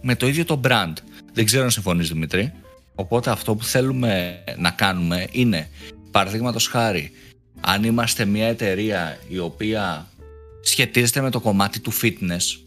με 0.00 0.16
το 0.16 0.26
ίδιο 0.26 0.44
το 0.44 0.60
brand. 0.64 0.92
Δεν 1.38 1.46
ξέρω 1.46 1.64
αν 1.64 1.70
συμφωνείς 1.70 2.08
Δημήτρη. 2.08 2.52
Οπότε 2.94 3.30
αυτό 3.30 3.54
που 3.54 3.64
θέλουμε 3.64 4.44
να 4.56 4.70
κάνουμε 4.70 5.26
είναι, 5.30 5.68
παραδείγματος 6.10 6.66
χάρη, 6.66 7.10
αν 7.60 7.84
είμαστε 7.84 8.24
μια 8.24 8.46
εταιρεία 8.46 9.18
η 9.28 9.38
οποία 9.38 10.08
σχετίζεται 10.62 11.20
με 11.20 11.30
το 11.30 11.40
κομμάτι 11.40 11.80
του 11.80 11.92
fitness, 11.92 12.60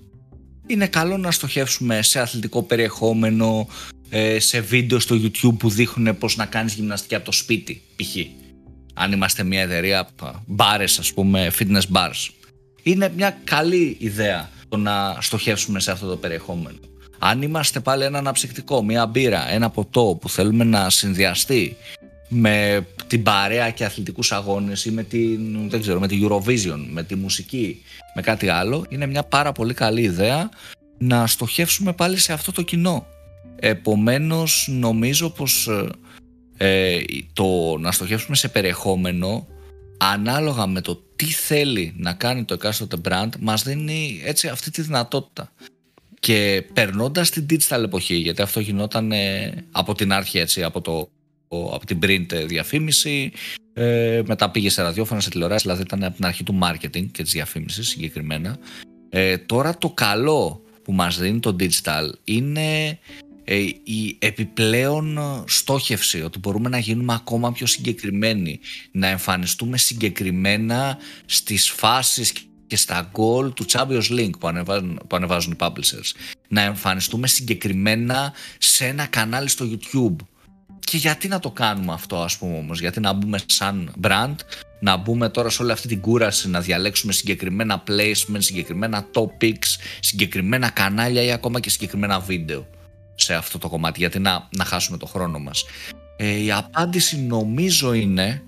είναι 0.67 0.87
καλό 0.87 1.17
να 1.17 1.31
στοχεύσουμε 1.31 2.01
σε 2.01 2.19
αθλητικό 2.19 2.63
περιεχόμενο, 2.63 3.67
ε, 4.09 4.39
σε 4.39 4.59
βίντεο 4.59 4.99
στο 4.99 5.15
YouTube 5.15 5.57
που 5.57 5.69
δείχνουν 5.69 6.17
πώς 6.17 6.35
να 6.35 6.45
κάνεις 6.45 6.73
γυμναστική 6.73 7.15
από 7.15 7.25
το 7.25 7.31
σπίτι, 7.31 7.81
π.χ. 7.95 8.15
Αν 8.93 9.11
είμαστε 9.11 9.43
μια 9.43 9.61
εταιρεία 9.61 10.09
μπάρες, 10.45 10.99
ας 10.99 11.13
πούμε, 11.13 11.51
fitness 11.59 11.91
bars. 11.93 12.29
Είναι 12.83 13.11
μια 13.15 13.39
καλή 13.43 13.95
ιδέα 13.99 14.49
το 14.69 14.77
να 14.77 15.17
στοχεύσουμε 15.19 15.79
σε 15.79 15.91
αυτό 15.91 16.07
το 16.07 16.15
περιεχόμενο. 16.17 16.90
Αν 17.23 17.41
είμαστε 17.41 17.79
πάλι 17.79 18.03
ένα 18.03 18.17
αναψυκτικό, 18.17 18.83
μια 18.83 19.05
μπύρα, 19.05 19.51
ένα 19.51 19.69
ποτό 19.69 20.17
που 20.21 20.29
θέλουμε 20.29 20.63
να 20.63 20.89
συνδυαστεί 20.89 21.77
με 22.27 22.87
την 23.07 23.23
παρέα 23.23 23.69
και 23.69 23.85
αθλητικούς 23.85 24.31
αγώνες 24.31 24.85
ή 24.85 24.91
με 24.91 25.03
την, 25.03 25.69
δεν 25.69 25.81
ξέρω, 25.81 25.99
με 25.99 26.07
τη 26.07 26.21
Eurovision, 26.23 26.85
με 26.89 27.03
τη 27.03 27.15
μουσική, 27.15 27.81
με 28.15 28.21
κάτι 28.21 28.49
άλλο, 28.49 28.85
είναι 28.89 29.05
μια 29.05 29.23
πάρα 29.23 29.51
πολύ 29.51 29.73
καλή 29.73 30.01
ιδέα 30.01 30.49
να 30.97 31.27
στοχεύσουμε 31.27 31.93
πάλι 31.93 32.17
σε 32.17 32.33
αυτό 32.33 32.51
το 32.51 32.61
κοινό. 32.61 33.05
Επομένως 33.55 34.67
νομίζω 34.71 35.29
πως 35.29 35.67
ε, 36.57 36.95
ε 36.97 37.01
το 37.33 37.77
να 37.79 37.91
στοχεύσουμε 37.91 38.35
σε 38.35 38.47
περιεχόμενο 38.47 39.47
ανάλογα 39.97 40.67
με 40.67 40.81
το 40.81 41.03
τι 41.15 41.25
θέλει 41.25 41.93
να 41.97 42.13
κάνει 42.13 42.43
το 42.43 42.53
εκάστοτε 42.53 42.97
brand 43.09 43.29
μας 43.39 43.63
δίνει 43.63 44.21
έτσι 44.25 44.47
αυτή 44.47 44.71
τη 44.71 44.81
δυνατότητα. 44.81 45.51
Και 46.21 46.65
περνώντας 46.73 47.29
την 47.29 47.45
digital 47.49 47.83
εποχή, 47.83 48.15
γιατί 48.15 48.41
αυτό 48.41 48.59
γινόταν 48.59 49.11
ε, 49.11 49.53
από 49.71 49.93
την 49.95 50.13
αρχή 50.13 50.37
έτσι, 50.37 50.63
από, 50.63 50.81
το, 50.81 51.09
από 51.47 51.85
την 51.85 51.99
print 52.03 52.45
διαφήμιση, 52.45 53.31
ε, 53.73 54.21
μετά 54.25 54.51
πήγε 54.51 54.69
σε 54.69 54.81
ραδιόφωνα, 54.81 55.21
σε 55.21 55.29
τηλεοράση, 55.29 55.61
δηλαδή 55.61 55.81
ήταν 55.81 56.03
από 56.03 56.15
την 56.15 56.25
αρχή 56.25 56.43
του 56.43 56.59
marketing 56.63 57.05
και 57.11 57.23
της 57.23 57.31
διαφήμισης 57.31 57.87
συγκεκριμένα. 57.87 58.57
Ε, 59.09 59.37
τώρα 59.37 59.77
το 59.77 59.89
καλό 59.89 60.61
που 60.83 60.93
μας 60.93 61.19
δίνει 61.19 61.39
το 61.39 61.55
digital 61.59 62.09
είναι 62.23 62.99
ε, 63.43 63.55
η 63.83 64.17
επιπλέον 64.19 65.19
στόχευση, 65.47 66.21
ότι 66.21 66.39
μπορούμε 66.39 66.69
να 66.69 66.77
γίνουμε 66.77 67.13
ακόμα 67.13 67.51
πιο 67.51 67.65
συγκεκριμένοι, 67.65 68.59
να 68.91 69.07
εμφανιστούμε 69.07 69.77
συγκεκριμένα 69.77 70.97
στις 71.25 71.69
φάσεις 71.69 72.33
και 72.71 72.77
στα 72.77 73.11
goal 73.13 73.53
του 73.53 73.65
Champions 73.69 74.09
League 74.09 74.39
που 74.39 74.47
ανεβάζουν, 74.47 74.99
που 75.07 75.15
ανεβάζουν 75.15 75.51
οι 75.51 75.55
publishers. 75.59 76.11
Να 76.47 76.61
εμφανιστούμε 76.61 77.27
συγκεκριμένα 77.27 78.33
σε 78.57 78.85
ένα 78.85 79.05
κανάλι 79.05 79.49
στο 79.49 79.65
YouTube. 79.71 80.15
Και 80.79 80.97
γιατί 80.97 81.27
να 81.27 81.39
το 81.39 81.51
κάνουμε 81.51 81.93
αυτό 81.93 82.17
ας 82.17 82.37
πούμε 82.37 82.57
όμως, 82.57 82.79
γιατί 82.79 82.99
να 82.99 83.13
μπούμε 83.13 83.39
σαν 83.45 83.93
brand, 84.01 84.35
να 84.79 84.97
μπούμε 84.97 85.29
τώρα 85.29 85.49
σε 85.49 85.61
όλη 85.61 85.71
αυτή 85.71 85.87
την 85.87 86.01
κούραση, 86.01 86.49
να 86.49 86.61
διαλέξουμε 86.61 87.13
συγκεκριμένα 87.13 87.83
placements, 87.87 88.37
συγκεκριμένα 88.37 89.05
topics, 89.13 89.77
συγκεκριμένα 89.99 90.69
κανάλια 90.69 91.23
ή 91.23 91.31
ακόμα 91.31 91.59
και 91.59 91.69
συγκεκριμένα 91.69 92.19
βίντεο 92.19 92.67
σε 93.15 93.33
αυτό 93.33 93.57
το 93.57 93.69
κομμάτι, 93.69 93.99
γιατί 93.99 94.19
να, 94.19 94.47
να 94.57 94.65
χάσουμε 94.65 94.97
το 94.97 95.05
χρόνο 95.05 95.39
μας. 95.39 95.65
Ε, 96.17 96.43
η 96.43 96.51
απάντηση 96.51 97.17
νομίζω 97.17 97.93
είναι 97.93 98.43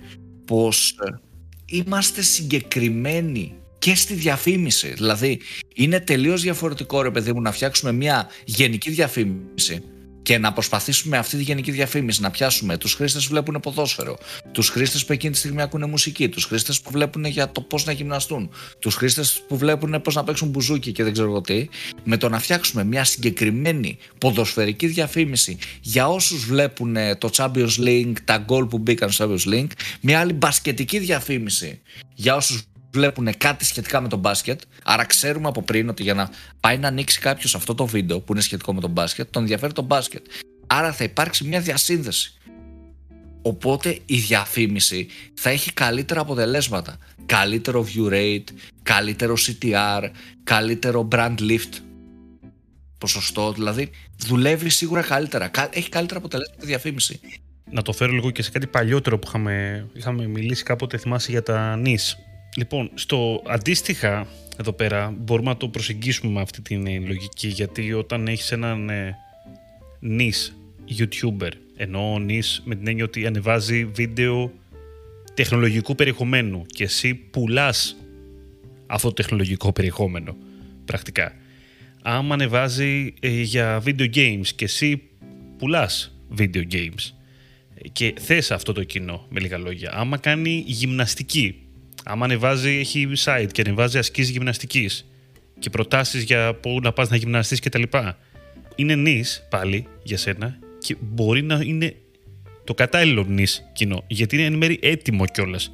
πως 0.46 0.90
ε, 0.90 1.20
είμαστε 1.66 2.22
συγκεκριμένοι 2.22 3.58
και 3.84 3.96
στη 3.96 4.14
διαφήμιση. 4.14 4.94
Δηλαδή, 4.94 5.40
είναι 5.76 6.00
τελείως 6.00 6.42
διαφορετικό 6.42 7.02
ρε 7.02 7.12
παιδί 7.12 7.34
μου 7.34 7.42
να 7.42 7.52
φτιάξουμε 7.52 7.92
μια 7.92 8.28
γενική 8.46 8.90
διαφήμιση 8.90 9.84
και 10.22 10.38
να 10.38 10.54
προσπαθήσουμε 10.54 11.18
αυτή 11.18 11.38
τη 11.38 11.44
γενική 11.44 11.72
διαφήμιση 11.72 12.22
να 12.22 12.32
πιάσουμε 12.32 12.78
τους 12.78 12.94
χρήστες 12.94 13.24
που 13.24 13.30
βλέπουν 13.30 13.60
ποδόσφαιρο, 13.60 14.18
τους 14.52 14.70
χρήστες 14.70 15.06
που 15.06 15.14
εκείνη 15.14 15.34
τη 15.34 15.40
στιγμή 15.40 15.62
ακούνε 15.62 15.86
μουσική, 15.86 16.30
τους 16.30 16.46
χρήστες 16.46 16.82
που 16.82 16.92
βλέπουν 16.92 17.26
για 17.26 17.52
το 17.52 17.62
πώς 17.62 17.86
να 17.86 17.92
γυμναστούν, 17.92 18.50
τους 18.80 18.96
χρήστες 18.96 19.42
που 19.48 19.58
βλέπουν 19.58 20.02
πώς 20.02 20.16
να 20.16 20.24
παίξουν 20.24 20.50
μπουζούκι 20.50 20.92
και 20.92 21.04
δεν 21.04 21.14
ξέρω 21.14 21.30
εγώ 21.30 21.42
τι, 21.42 21.68
με 22.04 22.18
το 22.18 22.30
να 22.30 22.40
φτιάξουμε 22.40 22.84
μια 22.84 23.04
συγκεκριμένη 23.04 23.98
ποδοσφαιρική 24.18 24.88
διαφήμιση 24.88 25.58
για 25.82 26.08
όσους 26.08 26.46
βλέπουν 26.46 26.96
το 27.18 27.30
Champions 27.34 27.78
League, 27.80 28.14
τα 28.24 28.38
γκολ 28.38 28.66
που 28.66 28.78
μπήκαν 28.78 29.12
στο 29.12 29.26
Champions 29.30 29.54
League, 29.54 29.72
μια 30.02 30.20
άλλη 30.20 30.34
μπασκετική 30.34 31.00
διαφήμιση 31.00 31.82
για 32.14 32.36
όσους 32.36 32.64
βλέπουν 32.94 33.38
κάτι 33.38 33.66
σχετικά 33.66 34.02
με 34.02 34.08
τον 34.08 34.20
μπάσκετ. 34.20 34.62
Άρα 34.84 35.06
ξέρουμε 35.06 35.48
από 35.48 35.62
πριν 35.62 35.90
ότι 35.90 36.04
για 36.04 36.14
να 36.14 36.30
πάει 36.60 36.78
να 36.78 36.88
ανοίξει 36.88 37.20
κάποιος 37.20 37.56
αυτό 37.56 37.76
το 37.76 37.86
βίντεο 37.86 38.20
που 38.20 38.34
είναι 38.34 38.42
σχετικό 38.42 38.74
με 38.74 38.82
τον 38.82 38.92
μπάσκετ, 38.92 39.28
τον 39.32 39.42
ενδιαφέρει 39.42 39.74
τον 39.74 39.86
μπάσκετ. 39.86 40.26
Άρα 40.68 40.94
θα 40.94 41.04
υπάρξει 41.04 41.44
μια 41.44 41.60
διασύνδεση. 41.60 42.38
Οπότε 43.42 44.00
η 44.06 44.18
διαφήμιση 44.18 45.08
θα 45.34 45.50
έχει 45.50 45.74
καλύτερα 45.74 46.22
αποτελέσματα. 46.22 46.98
Καλύτερο 47.26 47.88
view 47.94 48.14
rate, 48.14 48.44
καλύτερο 48.84 49.36
CTR, 49.38 50.10
καλύτερο 50.44 51.08
brand 51.12 51.36
lift 51.40 51.80
ποσοστό. 52.98 53.54
Δηλαδή 53.54 53.90
δουλεύει 54.18 54.70
σίγουρα 54.70 55.02
καλύτερα. 55.02 55.52
Έχει 55.70 55.90
καλύτερα 55.90 56.20
αποτελέσματα 56.20 56.64
η 56.64 56.66
διαφήμιση. 56.66 57.20
Να 57.72 57.82
το 57.82 57.94
φέρω 57.94 58.12
λίγο 58.12 58.32
και 58.32 58.42
σε 58.42 58.52
κάτι 58.52 58.68
παλιότερο 58.68 59.20
που 59.20 59.28
είχαμε, 59.28 59.88
είχαμε 59.94 60.28
μιλήσει 60.28 60.64
κάποτε, 60.64 60.98
θυμάσαι 60.98 61.32
για 61.32 61.44
τα 61.44 61.76
νης 61.76 62.18
Λοιπόν, 62.56 62.92
στο 62.94 63.44
αντίστοιχα 63.48 64.28
εδώ 64.58 64.74
πέρα 64.74 65.14
μπορούμε 65.18 65.50
να 65.50 65.58
το 65.58 65.68
προσεγγίσουμε 65.68 66.32
με 66.32 66.42
αυτή 66.42 66.62
την 66.62 66.88
ε, 66.88 67.00
λογική 67.00 67.48
γιατί 67.48 67.94
όταν 67.94 68.28
έχεις 68.28 68.52
έναν 68.52 68.90
ε, 68.90 69.18
νης 70.00 70.58
YouTuber 70.98 71.50
ενώ 71.76 72.20
νης 72.20 72.62
με 72.66 72.76
την 72.76 72.88
έννοια 72.88 73.04
ότι 73.04 73.26
ανεβάζει 73.26 73.86
βίντεο 73.86 74.52
τεχνολογικού 75.34 75.96
περιεχομένου 75.96 76.66
και 76.66 76.84
εσύ 76.84 77.14
πουλάς 77.14 77.96
αυτό 78.86 79.08
το 79.08 79.14
τεχνολογικό 79.14 79.72
περιεχόμενο 79.72 80.36
πρακτικά. 80.86 81.34
Άμα 82.02 82.34
ανεβάζει 82.34 83.14
ε, 83.20 83.42
για 83.42 83.84
video 83.86 84.16
games 84.16 84.48
και 84.56 84.66
εσύ 84.66 85.02
πουλάς 85.58 86.18
video 86.38 86.64
games 86.72 87.12
και 87.92 88.14
θες 88.20 88.52
αυτό 88.52 88.74
το 88.74 88.84
κοινό 88.84 89.26
με 89.30 89.40
λίγα 89.40 89.58
λόγια. 89.58 89.92
Άμα 89.94 90.18
κάνει 90.18 90.64
γυμναστική 90.68 91.63
Άμα 92.04 92.26
ανεβάζει, 92.26 92.70
έχει 92.70 93.08
site 93.18 93.48
και 93.52 93.62
ανεβάζει 93.62 93.98
ασκήσεις 93.98 94.32
γυμναστικής 94.32 95.06
και 95.60 95.70
προτάσεις 95.70 96.24
για 96.24 96.54
πού 96.54 96.80
να 96.82 96.92
πας 96.92 97.10
να 97.10 97.16
γυμναστείς 97.16 97.60
κτλ. 97.60 97.84
Είναι 98.76 98.96
νης 98.96 99.48
πάλι 99.50 99.88
για 100.04 100.18
σένα 100.18 100.58
και 100.80 100.96
μπορεί 101.00 101.42
να 101.42 101.60
είναι 101.64 101.96
το 102.64 102.74
κατάλληλο 102.74 103.24
νης 103.24 103.70
κοινό, 103.74 104.04
γιατί 104.08 104.36
είναι 104.36 104.46
εν 104.46 104.54
μέρει 104.54 104.80
έτοιμο 104.82 105.26
κιόλας. 105.26 105.72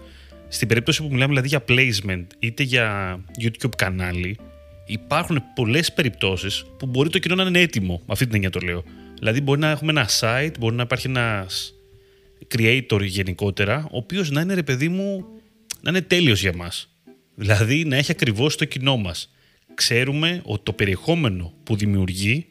Στην 0.47 0.67
περίπτωση 0.67 1.01
που 1.01 1.07
μιλάμε 1.11 1.27
δηλαδή 1.27 1.47
για 1.47 1.63
placement 1.67 2.25
είτε 2.39 2.63
για 2.63 3.19
YouTube 3.41 3.75
κανάλι, 3.75 4.37
υπάρχουν 4.85 5.43
πολλές 5.55 5.93
περιπτώσεις 5.93 6.65
που 6.77 6.85
μπορεί 6.85 7.09
το 7.09 7.19
κοινό 7.19 7.35
να 7.35 7.43
είναι 7.43 7.59
έτοιμο. 7.59 8.01
Αυτή 8.07 8.25
την 8.25 8.33
έννοια 8.33 8.49
το 8.49 8.59
λέω. 8.59 8.83
Δηλαδή, 9.17 9.41
μπορεί 9.41 9.59
να 9.59 9.69
έχουμε 9.69 9.91
ένα 9.91 10.09
site, 10.19 10.53
μπορεί 10.59 10.75
να 10.75 10.81
υπάρχει 10.81 11.07
ένας 11.07 11.73
creator 12.55 13.01
γενικότερα, 13.01 13.83
ο 13.91 13.97
οποίος 13.97 14.31
να 14.31 14.41
είναι 14.41 14.53
ρε 14.53 14.63
παιδί 14.63 14.89
μου 14.89 15.25
να 15.81 15.89
είναι 15.89 16.01
τέλειος 16.01 16.41
για 16.41 16.55
μας. 16.55 16.89
Δηλαδή 17.35 17.85
να 17.85 17.95
έχει 17.95 18.11
ακριβώς 18.11 18.55
το 18.55 18.65
κοινό 18.65 18.97
μας. 18.97 19.31
Ξέρουμε 19.73 20.41
ότι 20.43 20.63
το 20.63 20.73
περιεχόμενο 20.73 21.53
που 21.63 21.75
δημιουργεί 21.75 22.45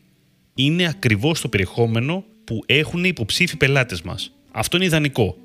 είναι 0.54 0.88
ακριβώς 0.88 1.40
το 1.40 1.48
περιεχόμενο 1.48 2.24
που 2.44 2.62
έχουν 2.66 3.04
οι 3.04 3.08
υποψήφοι 3.08 3.56
πελάτες 3.56 4.02
μας. 4.02 4.32
Αυτό 4.50 4.76
είναι 4.76 4.86
ιδανικό. 4.86 5.36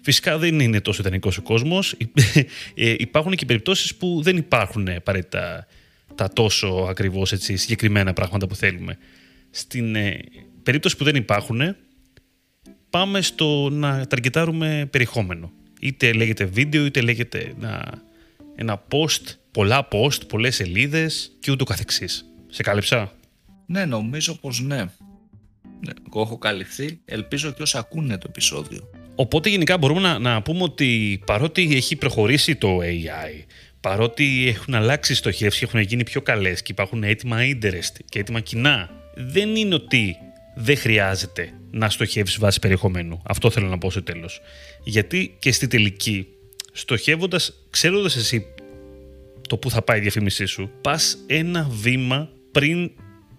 Φυσικά 0.00 0.38
δεν 0.38 0.60
είναι 0.60 0.80
τόσο 0.80 1.00
ιδανικός 1.00 1.38
ο 1.38 1.42
κόσμος. 1.42 1.96
Ε, 2.74 2.94
υπάρχουν 2.98 3.34
και 3.34 3.44
περιπτώσεις 3.44 3.94
που 3.94 4.20
δεν 4.22 4.36
υπάρχουν 4.36 4.88
απαραίτητα 4.88 5.66
τα 6.14 6.28
τόσο 6.28 6.86
ακριβώς 6.88 7.32
συγκεκριμένα 7.36 8.12
πράγματα 8.12 8.46
που 8.46 8.54
θέλουμε. 8.54 8.98
Στην 9.50 9.96
ε, 9.96 10.18
περίπτωση 10.62 10.96
που 10.96 11.04
δεν 11.04 11.14
υπάρχουν, 11.14 11.76
πάμε 12.90 13.20
στο 13.20 13.68
να 13.70 14.06
ταρκετάρουμε 14.06 14.88
περιεχόμενο 14.90 15.52
είτε 15.80 16.12
λέγεται 16.12 16.44
βίντεο, 16.44 16.84
είτε 16.84 17.00
λέγεται 17.00 17.54
ένα, 17.58 18.02
ένα 18.54 18.82
post, 18.90 19.22
πολλά 19.50 19.88
post, 19.90 20.28
πολλές 20.28 20.54
σελίδες 20.54 21.36
και 21.40 21.50
ούτω 21.50 21.64
καθεξής. 21.64 22.24
Σε 22.48 22.62
κάλυψα; 22.62 23.12
Ναι, 23.66 23.84
νομίζω 23.84 24.34
πως 24.34 24.60
ναι. 24.60 24.76
ναι. 24.76 25.92
Εγώ 26.06 26.20
έχω 26.20 26.38
καλυφθεί. 26.38 27.00
Ελπίζω 27.04 27.50
και 27.50 27.62
όσοι 27.62 27.78
ακούνε 27.78 28.18
το 28.18 28.26
επεισόδιο. 28.28 28.90
Οπότε 29.14 29.48
γενικά 29.48 29.78
μπορούμε 29.78 30.00
να, 30.00 30.18
να 30.18 30.42
πούμε 30.42 30.62
ότι 30.62 31.22
παρότι 31.26 31.68
έχει 31.72 31.96
προχωρήσει 31.96 32.56
το 32.56 32.78
AI, 32.78 33.44
παρότι 33.80 34.44
έχουν 34.48 34.74
αλλάξει 34.74 35.14
στοχεύσεις 35.14 35.58
και 35.58 35.64
έχουν 35.64 35.80
γίνει 35.80 36.04
πιο 36.04 36.22
καλές 36.22 36.62
και 36.62 36.72
υπάρχουν 36.72 37.02
έτοιμα 37.02 37.38
interest 37.40 37.96
και 38.08 38.18
έτοιμα 38.18 38.40
κοινά, 38.40 38.90
δεν 39.14 39.56
είναι 39.56 39.74
ότι 39.74 40.16
δεν 40.54 40.76
χρειάζεται 40.76 41.52
να 41.70 41.90
στοχεύσεις 41.90 42.38
βάση 42.38 42.58
περιεχομένου. 42.58 43.22
Αυτό 43.26 43.50
θέλω 43.50 43.66
να 43.66 43.78
πω 43.78 43.90
στο 43.90 44.02
τέλος. 44.02 44.40
Γιατί 44.84 45.36
και 45.38 45.52
στη 45.52 45.66
τελική, 45.66 46.26
στοχεύοντας, 46.72 47.66
ξέροντας 47.70 48.16
εσύ 48.16 48.46
το 49.48 49.56
που 49.56 49.70
θα 49.70 49.82
πάει 49.82 49.98
η 49.98 50.00
διαφήμισή 50.00 50.44
σου, 50.46 50.70
πας 50.80 51.18
ένα 51.26 51.68
βήμα 51.70 52.28
πριν 52.52 52.90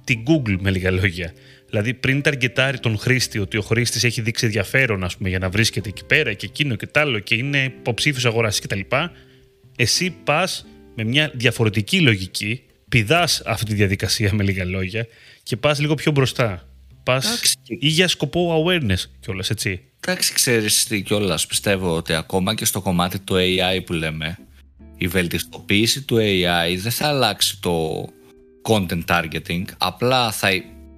την 0.04 0.24
Google, 0.28 0.58
με 0.60 0.72
λίγα 0.72 0.92
λόγια. 0.92 1.34
Δηλαδή, 1.70 1.94
πριν 1.94 2.22
ταργκετάρει 2.22 2.80
τον 2.80 2.98
χρήστη, 2.98 3.40
ότι 3.40 3.58
ο 3.58 3.62
χρήστης 3.62 4.04
έχει 4.04 4.22
δείξει 4.22 4.46
ενδιαφέρον 4.46 5.04
ας 5.04 5.18
πούμε, 5.18 5.30
για 5.30 5.40
να 5.40 5.50
βρίσκεται 5.50 5.90
εκεί 5.90 6.06
πέρα 6.06 6.34
και 6.34 6.46
εκείνο 6.46 6.76
και 6.76 6.88
τ' 6.88 6.98
άλλο 6.98 7.20
και 7.20 7.36
είναι 7.36 7.64
υποψήφιος 7.64 8.26
αγοραστής 8.26 8.66
κτλ. 8.66 8.96
Εσύ 9.76 10.16
πας 10.24 10.66
με 10.96 11.04
μια 11.04 11.32
διαφορετική 11.34 12.02
λογική, 12.02 12.64
πηδάς 12.90 13.42
αυτή 13.46 13.66
τη 13.66 13.74
διαδικασία 13.74 14.34
με 14.34 14.44
λίγα 14.44 14.66
λόγια 14.66 15.08
και 15.44 15.58
πας 15.58 15.80
λίγο 15.80 15.94
πιο 15.94 16.12
μπροστά 16.12 16.75
Πας 17.06 17.54
ή 17.68 17.88
για 17.88 18.08
σκοπό 18.08 18.64
awareness 18.66 19.04
κιόλας, 19.20 19.50
έτσι. 19.50 19.82
Εντάξει, 20.00 20.34
ξέρεις 20.34 20.86
τι 20.86 21.02
κιόλας. 21.02 21.48
Πιστεύω 21.48 21.96
ότι 21.96 22.14
ακόμα 22.14 22.56
και 22.56 22.66
στο 22.66 22.82
κομμάτι 22.82 23.20
του 23.20 23.36
AI 23.36 23.82
που 23.86 23.94
λέμε, 23.94 24.38
η 24.98 25.08
βελτιστοποίηση 25.08 26.02
του 26.02 26.16
AI 26.18 26.78
δεν 26.78 26.92
θα 26.92 27.08
αλλάξει 27.08 27.62
το 27.62 28.06
content 28.70 29.04
targeting. 29.08 29.64
Απλά 29.78 30.32
θα, 30.32 30.50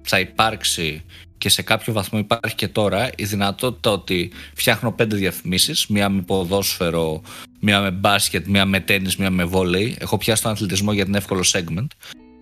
θα 0.02 0.20
υπάρξει 0.20 1.04
και 1.38 1.48
σε 1.48 1.62
κάποιο 1.62 1.92
βαθμό 1.92 2.18
υπάρχει 2.18 2.54
και 2.54 2.68
τώρα 2.68 3.10
η 3.16 3.24
δυνατότητα 3.24 3.90
ότι 3.90 4.30
φτιάχνω 4.54 4.92
πέντε 4.92 5.16
διαφημίσεις, 5.16 5.86
μία 5.86 6.08
με 6.08 6.22
ποδόσφαιρο, 6.22 7.22
μία 7.60 7.80
με 7.80 7.90
μπάσκετ, 7.90 8.46
μία 8.46 8.64
με 8.64 8.80
τέννις, 8.80 9.16
μία 9.16 9.30
με 9.30 9.44
βόλεϊ. 9.44 9.96
Έχω 9.98 10.16
πιάσει 10.16 10.42
τον 10.42 10.52
αθλητισμό 10.52 10.92
για 10.92 11.04
την 11.04 11.14
εύκολο 11.14 11.44
segment. 11.52 11.86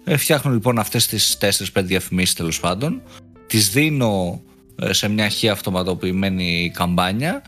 Ε, 0.04 0.16
φτιάχνω 0.16 0.52
λοιπόν 0.52 0.78
αυτές 0.78 1.06
τις 1.06 1.38
4-5 1.40 1.84
διαφημίσεις 1.84 2.34
τέλος 2.34 2.60
πάντων. 2.60 3.02
Τις 3.46 3.70
δίνω 3.70 4.40
ε, 4.76 4.92
σε 4.92 5.08
μια 5.08 5.28
χή 5.28 5.48
αυτοματοποιημένη 5.48 6.70
καμπάνια 6.74 7.42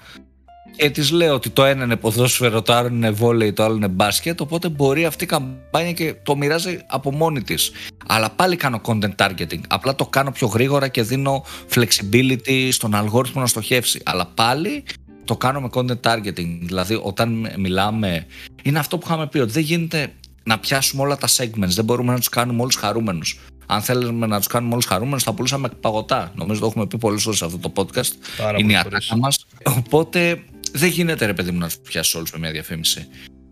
και 0.79 0.91
της 0.91 1.11
λέω 1.11 1.35
ότι 1.35 1.51
το 1.51 1.65
ένα 1.65 1.85
είναι 1.85 1.97
ποδόσφαιρο, 1.97 2.63
το 2.63 2.73
άλλο 2.73 2.89
είναι 2.89 3.11
βόλεϊ, 3.11 3.53
το 3.53 3.65
άλλο 3.65 3.75
είναι 3.77 3.89
μπάσκετ. 3.89 4.41
Οπότε 4.41 4.69
μπορεί 4.69 5.05
αυτή 5.05 5.25
η 5.25 5.27
καμπάνια 5.27 5.93
και 5.93 6.15
το 6.23 6.37
μοιράζει 6.37 6.79
από 6.87 7.13
μόνη 7.13 7.43
της. 7.43 7.71
Αλλά 8.07 8.31
πάλι 8.31 8.57
κάνω 8.57 8.81
content 8.85 9.15
targeting. 9.17 9.61
Απλά 9.69 9.95
το 9.95 10.07
κάνω 10.07 10.31
πιο 10.31 10.47
γρήγορα 10.47 10.89
και 10.89 11.03
δίνω 11.03 11.45
flexibility 11.75 12.69
στον 12.71 12.95
αλγόριθμο 12.95 13.41
να 13.41 13.47
στοχεύσει. 13.47 14.01
Αλλά 14.05 14.27
πάλι 14.35 14.85
το 15.25 15.37
κάνω 15.37 15.61
με 15.61 15.69
content 15.73 16.01
targeting. 16.01 16.59
Δηλαδή, 16.61 17.01
όταν 17.03 17.49
μιλάμε, 17.57 18.27
είναι 18.63 18.79
αυτό 18.79 18.99
που 18.99 19.07
είχαμε 19.07 19.27
πει, 19.27 19.39
ότι 19.39 19.53
δεν 19.53 19.63
γίνεται 19.63 20.13
να 20.45 20.59
πιάσουμε 20.59 21.03
όλα 21.03 21.17
τα 21.17 21.29
segments. 21.37 21.69
Δεν 21.69 21.85
μπορούμε 21.85 22.13
να 22.13 22.19
τους 22.19 22.29
κάνουμε 22.29 22.63
όλους 22.63 22.75
χαρούμενους. 22.75 23.39
Αν 23.71 23.83
θέλουμε 23.83 24.27
να 24.27 24.39
τους 24.39 24.47
κάνουμε 24.47 24.73
όλους 24.73 24.85
χαρούμενους, 24.85 25.23
θα 25.23 25.33
πουλούσαμε 25.33 25.69
παγωτά. 25.81 26.33
Νομίζω 26.35 26.61
το 26.61 26.67
έχουμε 26.67 26.87
πει 26.87 26.99
πολλές 26.99 27.23
φορές 27.23 27.39
σε 27.39 27.45
αυτό 27.45 27.59
το 27.59 27.73
podcast. 27.77 28.13
Πάρα 28.37 28.59
είναι 28.59 28.73
η 28.73 28.77
ατάκα 28.77 29.17
μας. 29.17 29.47
Οπότε 29.65 30.43
δεν 30.73 30.89
γίνεται 30.89 31.27
ρε 31.27 31.35
παιδί 31.35 31.51
μου 31.51 31.59
να 31.59 31.67
τους 31.67 31.79
πιάσει 31.79 32.17
όλους 32.17 32.33
με 32.33 32.39
μια 32.39 32.51
διαφήμιση. 32.51 33.07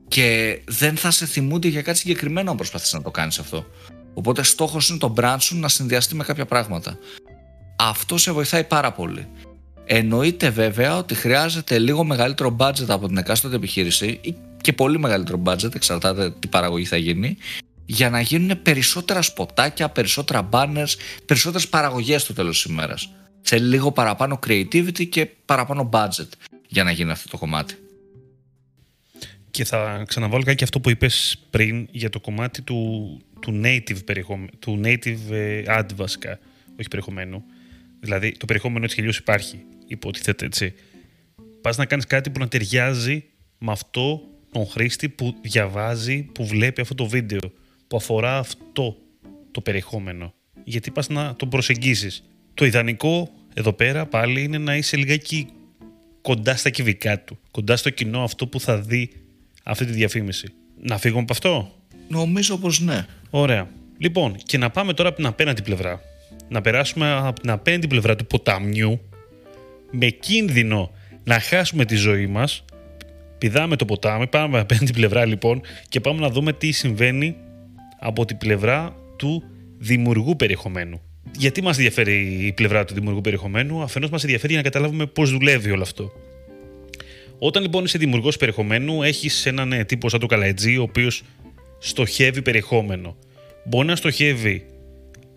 Και 0.08 0.58
δεν 0.66 0.96
θα 0.96 1.11
σε 1.11 1.26
θυμούνται 1.26 1.68
για 1.68 1.82
κάτι 1.82 1.99
συγκεκριμένο 1.99 2.50
αν 2.50 2.56
προσπαθείς 2.56 2.92
να 2.92 3.02
το 3.02 3.11
κάνεις 3.11 3.38
αυτό. 3.38 3.66
Οπότε 4.14 4.42
στόχος 4.42 4.88
είναι 4.88 4.99
το 4.99 5.14
brand 5.16 5.37
σου 5.38 5.58
να 5.58 5.68
συνδυαστεί 5.68 6.14
με 6.14 6.25
κάποια 6.25 6.46
πράγματα. 6.46 6.99
Αυτό 7.78 8.18
σε 8.18 8.32
βοηθάει 8.32 8.64
πάρα 8.64 8.92
πολύ. 8.92 9.26
Εννοείται 9.85 10.50
βέβαια 10.50 10.96
ότι 10.96 11.14
χρειάζεται 11.14 11.78
λίγο 11.78 12.04
μεγαλύτερο 12.04 12.56
budget 12.58 12.88
από 12.88 13.06
την 13.06 13.16
εκάστοτε 13.16 13.56
επιχείρηση 13.56 14.18
ή 14.23 14.35
και 14.61 14.73
πολύ 14.73 14.99
μεγαλύτερο 14.99 15.42
budget, 15.44 15.75
εξαρτάται 15.75 16.30
τι 16.30 16.46
παραγωγή 16.46 16.85
θα 16.85 16.96
γίνει, 16.96 17.37
για 17.87 18.11
να 18.11 18.21
γίνουν 18.21 18.62
περισσότερα 18.62 19.23
σποτάκια, 19.23 19.88
περισσότερα 19.88 20.49
banners, 20.52 20.95
περισσότερες 21.26 21.69
παραγωγές 21.69 22.23
στο 22.23 22.33
τέλος 22.33 22.62
της 22.62 22.73
ημέρας. 22.73 23.11
Σε 23.40 23.59
λίγο 23.59 23.93
παραπάνω 23.93 24.38
creativity 24.47 25.09
και 25.09 25.26
παραπάνω 25.26 25.88
budget 25.93 26.28
για 26.69 26.85
να 26.85 26.90
γίνει 26.90 27.11
αυτό 27.11 27.28
το 27.28 27.38
κομμάτι. 27.38 27.75
Και 29.50 29.64
θα 29.64 30.02
ξαναβάλω 30.07 30.43
και 30.43 30.64
αυτό 30.64 30.81
που 30.81 30.90
είπες 30.90 31.43
πριν 31.50 31.88
για 31.90 32.11
το 32.11 32.21
κομμάτι 32.21 32.62
του, 32.62 33.21
του 33.40 33.61
native, 33.64 34.05
περιεχομένου, 34.05 34.49
του 34.59 34.81
native 34.85 35.31
ε, 35.31 35.62
ad 35.66 35.88
βασικά, 35.95 36.38
όχι 36.78 36.88
περιεχομένου. 36.88 37.45
Δηλαδή 38.00 38.33
το 38.33 38.45
περιεχόμενο 38.45 38.85
έτσι 38.85 39.02
και 39.02 39.16
υπάρχει, 39.21 39.64
υποτίθεται 39.87 40.45
έτσι. 40.45 40.75
Πας 41.61 41.76
να 41.76 41.85
κάνεις 41.85 42.07
κάτι 42.07 42.31
που 42.31 42.38
να 42.38 42.49
ταιριάζει 42.49 43.25
με 43.59 43.73
αυτό 43.73 44.21
τον 44.52 44.66
χρήστη 44.66 45.09
που 45.09 45.35
διαβάζει, 45.43 46.23
που 46.23 46.47
βλέπει 46.47 46.81
αυτό 46.81 46.95
το 46.95 47.07
βίντεο, 47.07 47.52
που 47.88 47.97
αφορά 47.97 48.38
αυτό 48.38 48.97
το 49.50 49.61
περιεχόμενο. 49.61 50.35
Γιατί 50.64 50.90
πας 50.90 51.09
να 51.09 51.37
τον 51.37 51.49
προσεγγίσεις. 51.49 52.25
Το 52.55 52.64
ιδανικό 52.64 53.28
εδώ 53.55 53.73
πέρα 53.73 54.07
πάλι 54.07 54.43
είναι 54.43 54.58
να 54.58 54.76
είσαι 54.76 54.97
λιγάκι 54.97 55.47
κοντά 56.21 56.56
στα 56.56 56.71
κυβικά 56.71 57.21
του. 57.21 57.39
Κοντά 57.50 57.76
στο 57.76 57.91
κοινό 57.91 58.23
αυτό 58.23 58.47
που 58.47 58.60
θα 58.60 58.80
δει 58.80 59.10
αυτή 59.63 59.84
τη 59.84 59.93
διαφήμιση. 59.93 60.49
Να 60.82 60.99
φύγουμε 60.99 61.23
από 61.23 61.32
αυτό; 61.32 61.76
Νομίζω 62.08 62.56
πως 62.56 62.80
ναι. 62.80 63.06
Ωραία. 63.30 63.69
Λοιπόν, 63.99 64.37
και 64.37 64.58
να 64.58 64.71
πάμε 64.71 64.93
τώρα 64.93 65.08
από 65.08 65.19
την 65.19 65.26
απέναντι 65.26 65.63
πλευρά. 65.63 66.00
Να 66.49 66.60
περάσουμε 66.60 67.13
από 67.13 67.41
την 67.41 67.50
απέναντι 67.50 67.87
πλευρά 67.87 68.17
του 68.17 68.26
ποταμιού 68.26 69.00
με 69.91 70.06
κίνδυνο 70.06 70.91
να 71.25 71.41
χάσουμε 71.41 71.84
τη 71.84 71.97
ζωή 71.97 72.26
μας. 72.26 72.65
Πηδάμε 73.39 73.76
το 73.76 73.84
ποτάμι, 73.84 74.26
πάμε 74.26 74.58
από 74.58 74.75
απέναντι 74.75 74.93
πλευρά 74.93 75.25
λοιπόν 75.25 75.60
και 75.89 76.00
πάμε 76.00 76.21
να 76.21 76.30
δούμε 76.30 76.52
τι 76.52 76.73
συμβαίνει 76.73 77.37
από 77.99 78.25
την 78.25 78.39
πλευρά 78.39 78.97
του 79.17 79.43
δημιουργού 79.78 80.37
περιεχομένου 80.37 81.00
γιατί 81.39 81.63
μας 81.63 81.76
ενδιαφέρει 81.76 82.47
η 82.47 82.52
πλευρά 82.52 82.85
του 82.85 82.95
δημιουργού 82.95 83.21
περιεχομένου, 83.21 83.82
αφενός 83.82 84.11
μας 84.11 84.23
ενδιαφέρει 84.23 84.52
για 84.52 84.63
να 84.63 84.69
καταλάβουμε 84.69 85.06
πώς 85.06 85.30
δουλεύει 85.30 85.71
όλο 85.71 85.82
αυτό. 85.82 86.13
Όταν 87.39 87.63
λοιπόν 87.63 87.85
είσαι 87.85 87.99
δημιουργός 87.99 88.37
περιεχομένου, 88.37 89.02
έχεις 89.02 89.47
έναν 89.47 89.73
ε, 89.73 89.85
τύπο 89.85 90.09
σαν 90.09 90.21
το 90.21 90.26
Καλαϊτζή, 90.26 90.76
ο 90.76 90.82
οποίος 90.82 91.23
στοχεύει 91.78 92.43
περιεχόμενο. 92.43 93.17
Μπορεί 93.65 93.87
να 93.87 93.97
στοχεύει, 93.97 94.67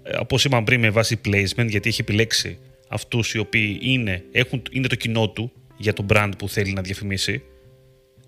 ε, 0.04 0.18
όπω 0.18 0.38
είπαμε 0.44 0.64
πριν, 0.64 0.80
με 0.80 0.90
βάση 0.90 1.20
placement, 1.26 1.68
γιατί 1.68 1.90
έχει 1.90 2.02
επιλέξει 2.02 2.58
αυτούς 2.88 3.34
οι 3.34 3.38
οποίοι 3.38 3.80
είναι, 3.82 4.24
έχουν, 4.32 4.62
είναι 4.72 4.88
το 4.88 4.96
κοινό 4.96 5.30
του 5.30 5.52
για 5.78 5.94
το 5.94 6.06
brand 6.10 6.32
που 6.38 6.50
θέλει 6.50 6.74
να 6.74 6.82
διαφημίσει. 6.82 7.42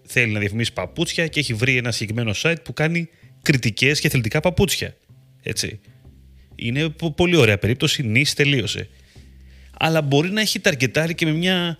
Θέλει 0.08 0.32
να 0.32 0.40
διαφημίσει 0.40 0.74
παπούτσια 0.74 1.28
και 1.28 1.40
έχει 1.40 1.54
βρει 1.54 1.78
ένα 1.78 1.92
συγκεκριμένο 1.92 2.32
site 2.36 2.56
που 2.64 2.74
κάνει 2.74 3.10
κριτικές 3.42 4.00
και 4.00 4.08
αθλητικά 4.08 4.40
παπούτσια. 4.40 4.96
Έτσι. 5.44 5.80
Είναι 6.56 6.90
πολύ 7.16 7.36
ωραία 7.36 7.58
περίπτωση, 7.58 8.04
νης 8.04 8.34
τελείωσε. 8.34 8.90
Αλλά 9.80 10.02
μπορεί 10.02 10.30
να 10.32 10.42
έχει 10.42 10.60
ταρκετάρει 10.60 11.16
και 11.16 11.26
με 11.26 11.32
μια 11.32 11.78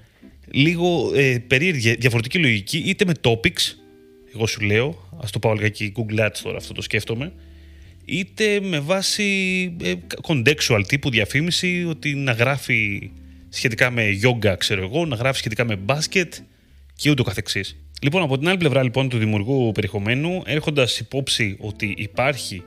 λίγο 0.52 1.12
ε, 1.16 1.38
περίεργη, 1.48 1.96
διαφορετική 1.96 2.40
λογική, 2.40 2.78
είτε 2.78 3.06
με 3.06 3.14
topics, 3.22 3.76
εγώ 4.36 4.48
σου 4.48 4.62
λέω, 4.62 5.20
ας 5.22 5.32
το 5.32 5.40
πάω 5.40 5.54
λιγάκι 5.54 5.94
Google 5.96 6.20
Ads 6.20 6.38
τώρα, 6.44 6.58
αυτό 6.58 6.74
το 6.74 6.82
σκέφτομαι, 6.82 7.34
είτε 8.06 8.60
με 8.60 8.80
βάση 8.80 9.24
ε, 9.84 9.94
contextual 10.22 10.84
τύπου 10.88 11.10
διαφήμιση, 11.10 11.86
ότι 11.90 12.16
να 12.16 12.32
γράφει 12.32 13.12
σχετικά 13.50 13.90
με 13.90 14.20
yoga, 14.24 14.56
ξέρω 14.58 14.84
εγώ, 14.84 15.06
να 15.06 15.16
γράφει 15.16 15.38
σχετικά 15.38 15.66
με 15.66 15.76
μπάσκετ 15.76 16.34
και 16.96 17.10
ούτω 17.10 17.24
καθεξής. 17.24 17.81
Λοιπόν, 18.04 18.22
από 18.22 18.38
την 18.38 18.48
άλλη 18.48 18.58
πλευρά 18.58 18.84
λοιπόν 18.84 19.10
του 19.10 19.18
δημιουργού 19.18 19.72
περιεχομένου, 19.72 20.42
έρχοντας 20.46 21.00
υπόψη 21.00 21.58
ότι 21.60 21.94
υπάρχει 21.98 22.64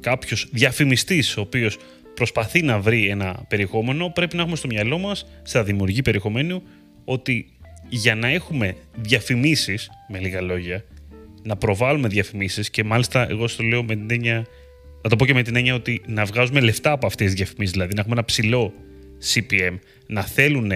κάποιος 0.00 0.48
διαφημιστής 0.52 1.36
ο 1.36 1.40
οποίος 1.40 1.76
προσπαθεί 2.14 2.62
να 2.62 2.78
βρει 2.78 3.08
ένα 3.08 3.44
περιεχόμενο, 3.48 4.10
πρέπει 4.10 4.36
να 4.36 4.40
έχουμε 4.42 4.56
στο 4.56 4.66
μυαλό 4.66 4.98
μας, 4.98 5.26
στα 5.42 5.64
δημιουργή 5.64 6.02
περιεχομένου, 6.02 6.62
ότι 7.04 7.46
για 7.88 8.14
να 8.14 8.28
έχουμε 8.28 8.76
διαφημίσεις, 8.94 9.90
με 10.08 10.18
λίγα 10.18 10.40
λόγια, 10.40 10.84
να 11.42 11.56
προβάλλουμε 11.56 12.08
διαφημίσεις 12.08 12.70
και 12.70 12.84
μάλιστα 12.84 13.30
εγώ 13.30 13.48
στο 13.48 13.62
λέω 13.62 13.82
με 13.84 13.94
την 13.94 14.10
έννοια, 14.10 14.46
να 15.02 15.10
το 15.10 15.16
πω 15.16 15.26
και 15.26 15.34
με 15.34 15.42
την 15.42 15.56
έννοια 15.56 15.74
ότι 15.74 16.02
να 16.06 16.24
βγάζουμε 16.24 16.60
λεφτά 16.60 16.90
από 16.90 17.06
αυτές 17.06 17.26
τις 17.26 17.34
διαφημίσεις, 17.34 17.72
δηλαδή 17.72 17.94
να 17.94 18.00
έχουμε 18.00 18.14
ένα 18.14 18.24
ψηλό 18.24 18.72
CPM, 19.34 19.78
να 20.06 20.22
θέλουν 20.22 20.72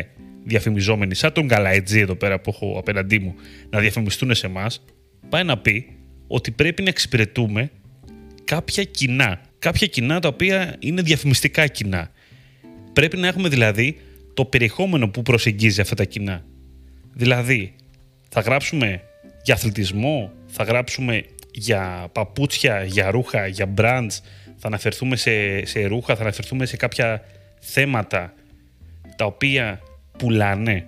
διαφημιζόμενοι, 0.49 1.15
σαν 1.15 1.33
τον 1.33 1.49
Καλαϊτζή 1.49 2.01
εδώ 2.01 2.15
πέρα 2.15 2.41
που 2.41 2.51
έχω 2.55 2.79
απέναντί 2.79 3.19
μου, 3.19 3.35
να 3.71 3.81
διαφημιστούν 3.81 4.35
σε 4.35 4.47
εμάς, 4.47 4.85
πάει 5.29 5.45
να 5.45 5.59
πει 5.59 5.97
ότι 6.27 6.51
πρέπει 6.51 6.83
να 6.83 6.89
εξυπηρετούμε 6.89 7.71
κάποια 8.45 8.85
κοινά. 8.85 9.41
Κάποια 9.59 9.87
κοινά 9.87 10.21
τα 10.21 10.29
οποία 10.29 10.77
είναι 10.79 11.03
διαφημιστικά 11.03 11.67
κοινά. 11.67 12.11
Πρέπει 12.93 13.17
να 13.17 13.27
έχουμε 13.27 13.49
δηλαδή 13.49 14.01
το 14.35 14.45
περιεχόμενο 14.45 15.09
που 15.09 15.23
προσεγγίζει 15.23 15.81
αυτά 15.81 15.95
τα 15.95 16.05
κοινά. 16.05 16.45
Δηλαδή, 17.13 17.75
θα 18.29 18.41
γράψουμε 18.41 19.03
για 19.45 19.55
αθλητισμό, 19.55 20.33
θα 20.47 20.65
γράψουμε 20.65 21.25
για 21.53 22.09
παπούτσια, 22.13 22.85
για 22.85 23.11
ρούχα, 23.11 23.47
για 23.47 23.75
brands, 23.77 24.19
θα 24.57 24.67
αναφερθούμε 24.67 25.17
σε, 25.17 25.65
σε 25.67 25.87
ρούχα, 25.87 26.17
θα 26.17 26.23
αναφερθούμε 26.23 26.67
σε 26.67 26.77
κάποια 26.77 27.25
θέματα 27.61 28.35
τα 29.17 29.25
οποία 29.25 29.81
πουλάνε, 30.19 30.87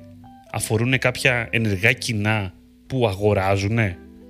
αφορούν 0.52 0.98
κάποια 0.98 1.48
ενεργά 1.50 1.92
κοινά 1.92 2.54
που 2.86 3.08
αγοράζουν. 3.08 3.78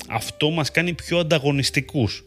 Αυτό 0.08 0.50
μας 0.50 0.70
κάνει 0.70 0.92
πιο 0.92 1.18
ανταγωνιστικούς 1.18 2.24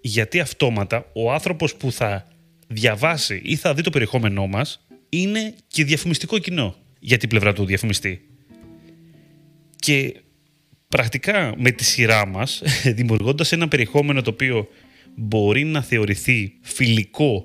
γιατί 0.00 0.40
αυτόματα 0.40 1.10
ο 1.14 1.32
άνθρωπος 1.32 1.74
που 1.74 1.92
θα 1.92 2.26
διαβάσει 2.66 3.40
ή 3.44 3.56
θα 3.56 3.74
δει 3.74 3.82
το 3.82 3.90
περιεχόμενό 3.90 4.46
μας 4.46 4.86
είναι 5.08 5.54
και 5.68 5.84
διαφημιστικό 5.84 6.38
κοινό 6.38 6.76
για 6.98 7.16
την 7.16 7.28
πλευρά 7.28 7.52
του 7.52 7.64
διαφημιστή. 7.64 8.20
Και 9.76 10.14
πρακτικά 10.88 11.54
με 11.56 11.70
τη 11.70 11.84
σειρά 11.84 12.26
μας, 12.26 12.62
δημιουργώντας 12.98 13.52
ένα 13.52 13.68
περιεχόμενο 13.68 14.22
το 14.22 14.30
οποίο 14.30 14.68
μπορεί 15.16 15.64
να 15.64 15.82
θεωρηθεί 15.82 16.52
φιλικό 16.60 17.44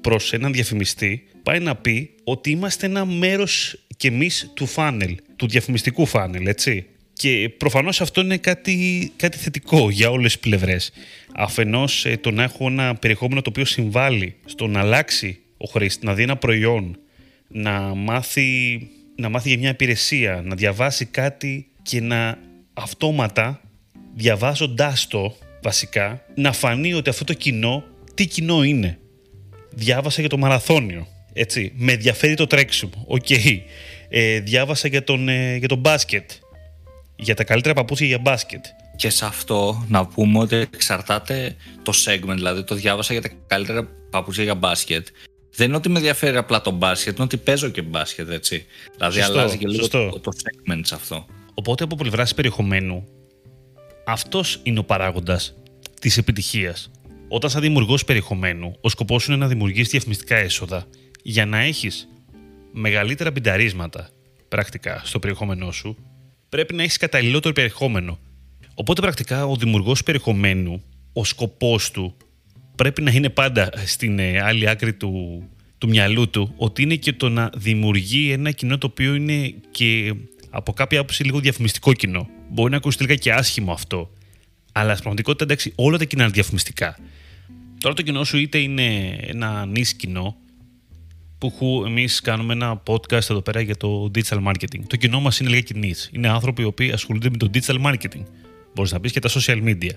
προς 0.00 0.32
έναν 0.32 0.52
διαφημιστή, 0.52 1.28
πάει 1.42 1.60
να 1.60 1.76
πει 1.76 2.10
ότι 2.24 2.50
είμαστε 2.50 2.86
ένα 2.86 3.04
μέρος 3.04 3.84
και 3.98 4.08
εμείς 4.08 4.50
του 4.54 4.66
φάνελ, 4.66 5.16
του 5.36 5.48
διαφημιστικού 5.48 6.06
φάνελ, 6.06 6.46
έτσι. 6.46 6.86
Και 7.12 7.50
προφανώς 7.56 8.00
αυτό 8.00 8.20
είναι 8.20 8.36
κάτι, 8.36 9.12
κάτι 9.16 9.38
θετικό 9.38 9.90
για 9.90 10.10
όλες 10.10 10.32
τις 10.32 10.40
πλευρές. 10.40 10.92
Αφενός 11.34 12.04
ε, 12.06 12.16
το 12.16 12.30
να 12.30 12.42
έχω 12.42 12.66
ένα 12.66 12.94
περιεχόμενο 12.94 13.42
το 13.42 13.50
οποίο 13.50 13.64
συμβάλλει 13.64 14.34
στο 14.44 14.66
να 14.66 14.80
αλλάξει 14.80 15.38
ο 15.56 15.66
χρήστη, 15.66 16.06
να 16.06 16.14
δει 16.14 16.22
ένα 16.22 16.36
προϊόν 16.36 16.98
να 17.48 17.80
μάθει, 17.80 18.80
να 19.16 19.28
μάθει 19.28 19.48
για 19.48 19.58
μια 19.58 19.70
υπηρεσία, 19.70 20.42
να 20.44 20.54
διαβάσει 20.54 21.04
κάτι 21.04 21.66
και 21.82 22.00
να 22.00 22.38
αυτόματα 22.72 23.60
διαβάζοντάς 24.14 25.06
το 25.06 25.36
βασικά 25.62 26.22
να 26.34 26.52
φανεί 26.52 26.94
ότι 26.94 27.10
αυτό 27.10 27.24
το 27.24 27.32
κοινό 27.32 27.84
τι 28.14 28.26
κοινό 28.26 28.62
είναι. 28.62 28.98
Διάβασα 29.70 30.20
για 30.20 30.30
το 30.30 30.38
μαραθώνιο. 30.38 31.06
Έτσι, 31.40 31.72
με 31.76 31.92
ενδιαφέρει 31.92 32.34
το 32.34 32.46
τρέξιμο. 32.46 33.04
Οκ. 33.06 33.30
Ε, 34.08 34.40
διάβασα 34.40 34.88
για 34.88 35.04
τον, 35.04 35.28
ε, 35.28 35.56
για 35.56 35.68
τον 35.68 35.78
μπάσκετ. 35.78 36.30
Για 37.16 37.34
τα 37.34 37.44
καλύτερα 37.44 37.74
παπούτσια 37.74 38.06
για 38.06 38.18
μπάσκετ. 38.18 38.64
Και 38.96 39.10
σε 39.10 39.24
αυτό 39.24 39.84
να 39.88 40.06
πούμε 40.06 40.38
ότι 40.38 40.56
εξαρτάται 40.56 41.56
το 41.82 41.92
segment, 42.04 42.34
δηλαδή 42.34 42.64
το 42.64 42.74
διάβασα 42.74 43.12
για 43.12 43.22
τα 43.22 43.30
καλύτερα 43.46 43.88
παπούτσια 44.10 44.44
για 44.44 44.54
μπάσκετ. 44.54 45.06
Δεν 45.54 45.66
είναι 45.66 45.76
ότι 45.76 45.88
με 45.88 45.96
ενδιαφέρει 45.96 46.36
απλά 46.36 46.60
το 46.60 46.70
μπάσκετ, 46.70 47.14
είναι 47.14 47.24
ότι 47.24 47.36
παίζω 47.36 47.68
και 47.68 47.82
μπάσκετ, 47.82 48.30
έτσι. 48.30 48.66
Δηλαδή 48.94 49.18
Σωστό, 49.18 49.38
αλλάζει 49.38 49.58
και 49.58 49.66
λίγο 49.66 49.82
σωστό. 49.82 50.08
το, 50.08 50.20
το 50.20 50.30
segment 50.36 50.80
σε 50.82 50.94
αυτό. 50.94 51.26
Οπότε 51.54 51.84
από 51.84 51.96
πλευράς 51.96 52.34
περιεχομένου, 52.34 53.04
αυτός 54.06 54.60
είναι 54.62 54.78
ο 54.78 54.84
παράγοντας 54.84 55.54
της 56.00 56.16
επιτυχίας. 56.16 56.90
Όταν 57.28 57.50
σαν 57.50 57.60
δημιουργός 57.60 58.04
περιεχομένου, 58.04 58.76
ο 58.80 58.88
σκοπός 58.88 59.22
σου 59.22 59.32
είναι 59.32 59.40
να 59.40 59.48
δημιουργήσει 59.48 59.90
διαφημιστικά 59.90 60.36
έσοδα 60.36 60.86
για 61.22 61.46
να 61.46 61.58
έχεις 61.58 62.08
μεγαλύτερα 62.72 63.32
πινταρίσματα 63.32 64.08
πρακτικά 64.48 65.00
στο 65.04 65.18
περιεχόμενό 65.18 65.72
σου, 65.72 65.96
πρέπει 66.48 66.74
να 66.74 66.82
έχεις 66.82 66.96
καταλληλότερο 66.96 67.54
περιεχόμενο. 67.54 68.18
Οπότε 68.74 69.00
πρακτικά 69.00 69.46
ο 69.46 69.56
δημιουργός 69.56 70.02
περιεχομένου, 70.02 70.82
ο 71.12 71.24
σκοπός 71.24 71.90
του 71.90 72.16
πρέπει 72.74 73.02
να 73.02 73.10
είναι 73.10 73.28
πάντα 73.28 73.70
στην 73.86 74.18
ε, 74.18 74.40
άλλη 74.40 74.68
άκρη 74.68 74.94
του, 74.94 75.42
του 75.78 75.88
μυαλού 75.88 76.30
του 76.30 76.54
ότι 76.56 76.82
είναι 76.82 76.94
και 76.94 77.12
το 77.12 77.28
να 77.28 77.50
δημιουργεί 77.54 78.30
ένα 78.30 78.50
κοινό 78.50 78.78
το 78.78 78.86
οποίο 78.86 79.14
είναι 79.14 79.54
και 79.70 80.14
από 80.50 80.72
κάποια 80.72 81.00
άποψη 81.00 81.24
λίγο 81.24 81.40
διαφημιστικό 81.40 81.92
κοινό. 81.92 82.28
Μπορεί 82.50 82.70
να 82.70 82.76
ακούσει 82.76 82.96
τελικά 82.96 83.14
και 83.14 83.32
άσχημο 83.32 83.72
αυτό. 83.72 84.12
Αλλά 84.72 84.88
στην 84.88 85.00
πραγματικότητα 85.00 85.44
εντάξει, 85.44 85.72
όλα 85.74 85.98
τα 85.98 86.04
κοινά 86.04 86.22
είναι 86.22 86.32
διαφημιστικά. 86.32 86.98
Τώρα 87.80 87.94
το 87.94 88.02
κοινό 88.02 88.24
σου 88.24 88.38
είτε 88.38 88.58
είναι 88.58 89.18
ένα 89.20 89.66
νης 89.66 89.94
κοινό, 89.94 90.36
που 91.38 91.82
εμείς 91.86 92.20
κάνουμε 92.20 92.52
ένα 92.52 92.82
podcast 92.86 93.30
εδώ 93.30 93.40
πέρα 93.42 93.60
για 93.60 93.76
το 93.76 94.10
digital 94.14 94.44
marketing. 94.46 94.80
Το 94.86 94.96
κοινό 94.96 95.20
μας 95.20 95.40
είναι 95.40 95.50
λίγα 95.50 95.62
νης. 95.74 96.10
Είναι 96.12 96.28
άνθρωποι 96.28 96.62
οι 96.62 96.64
οποίοι 96.64 96.92
ασχολούνται 96.92 97.30
με 97.30 97.36
το 97.36 97.50
digital 97.54 97.84
marketing. 97.84 98.22
Μπορείς 98.74 98.92
να 98.92 99.00
πεις 99.00 99.12
και 99.12 99.20
τα 99.20 99.28
social 99.28 99.62
media. 99.64 99.90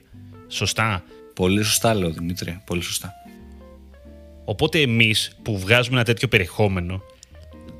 Σωστά. 0.48 1.04
Πολύ 1.36 1.64
σωστά 1.64 1.94
λέω 1.94 2.12
Δημήτρη, 2.12 2.62
πολύ 2.66 2.82
σωστά. 2.82 3.14
Οπότε 4.46 4.80
εμείς 4.82 5.38
που 5.44 5.60
βγάζουμε 5.60 5.96
ένα 5.96 6.06
τέτοιο 6.06 6.28
περιεχόμενο, 6.28 7.02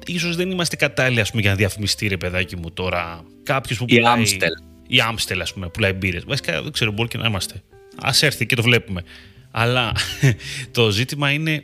ίσως 0.06 0.36
δεν 0.36 0.52
είμαστε 0.52 0.76
κατάλληλοι 0.76 1.20
ας 1.20 1.30
πούμε, 1.30 1.42
για 1.42 1.52
να 1.52 1.56
διαφημιστεί 1.56 2.08
ρε 2.08 2.18
παιδάκι 2.18 2.56
μου 2.56 2.72
τώρα 2.72 3.24
κάποιος 3.44 3.78
που 3.78 3.86
Η 3.88 3.96
πουλάει. 3.96 4.24
Amstel. 4.26 4.68
Η 4.88 4.98
Amstel, 5.12 5.40
ας 5.42 5.54
πούμε, 5.54 5.70
πουλάει 5.70 5.94
μπύρες. 5.94 6.24
Βασικά 6.26 6.62
δεν 6.62 6.72
ξέρω, 6.72 6.92
μπορεί 6.92 7.08
και 7.08 7.18
να 7.18 7.28
είμαστε. 7.28 7.62
Α 7.96 8.12
έρθει 8.22 8.46
και 8.46 8.56
το 8.56 8.62
βλέπουμε. 8.62 9.04
Αλλά 9.52 9.92
το 10.72 10.90
ζήτημα 10.90 11.32
είναι. 11.32 11.64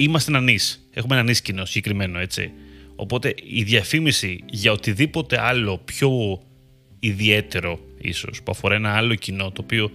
Είμαστε 0.00 0.30
ένα 0.30 0.40
νης. 0.40 0.88
Έχουμε 0.92 1.14
ένα 1.14 1.24
νης 1.24 1.42
κοινό 1.42 1.64
συγκεκριμένο, 1.64 2.18
έτσι. 2.18 2.50
Οπότε 2.96 3.34
η 3.44 3.62
διαφήμιση 3.62 4.44
για 4.50 4.72
οτιδήποτε 4.72 5.40
άλλο 5.40 5.78
πιο 5.78 6.40
ιδιαίτερο, 7.00 7.80
ίσως, 8.00 8.42
που 8.42 8.50
αφορά 8.50 8.74
ένα 8.74 8.96
άλλο 8.96 9.14
κοινό, 9.14 9.50
το 9.50 9.60
οποίο 9.62 9.90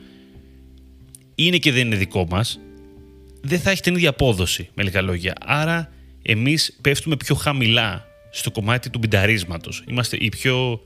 είναι 1.35 1.57
και 1.57 1.71
δεν 1.71 1.85
είναι 1.85 1.95
δικό 1.95 2.25
μας, 2.29 2.59
δεν 3.41 3.59
θα 3.59 3.71
έχει 3.71 3.81
την 3.81 3.95
ίδια 3.95 4.09
απόδοση, 4.09 4.69
με 4.73 4.83
λίγα 4.83 5.01
λόγια. 5.01 5.33
Άρα, 5.39 5.93
εμείς 6.21 6.77
πέφτουμε 6.81 7.15
πιο 7.15 7.35
χαμηλά 7.35 8.05
στο 8.31 8.51
κομμάτι 8.51 8.89
του 8.89 8.99
μπινταρίσματος. 8.99 9.83
Είμαστε 9.87 10.17
οι 10.19 10.29
πιο, 10.29 10.81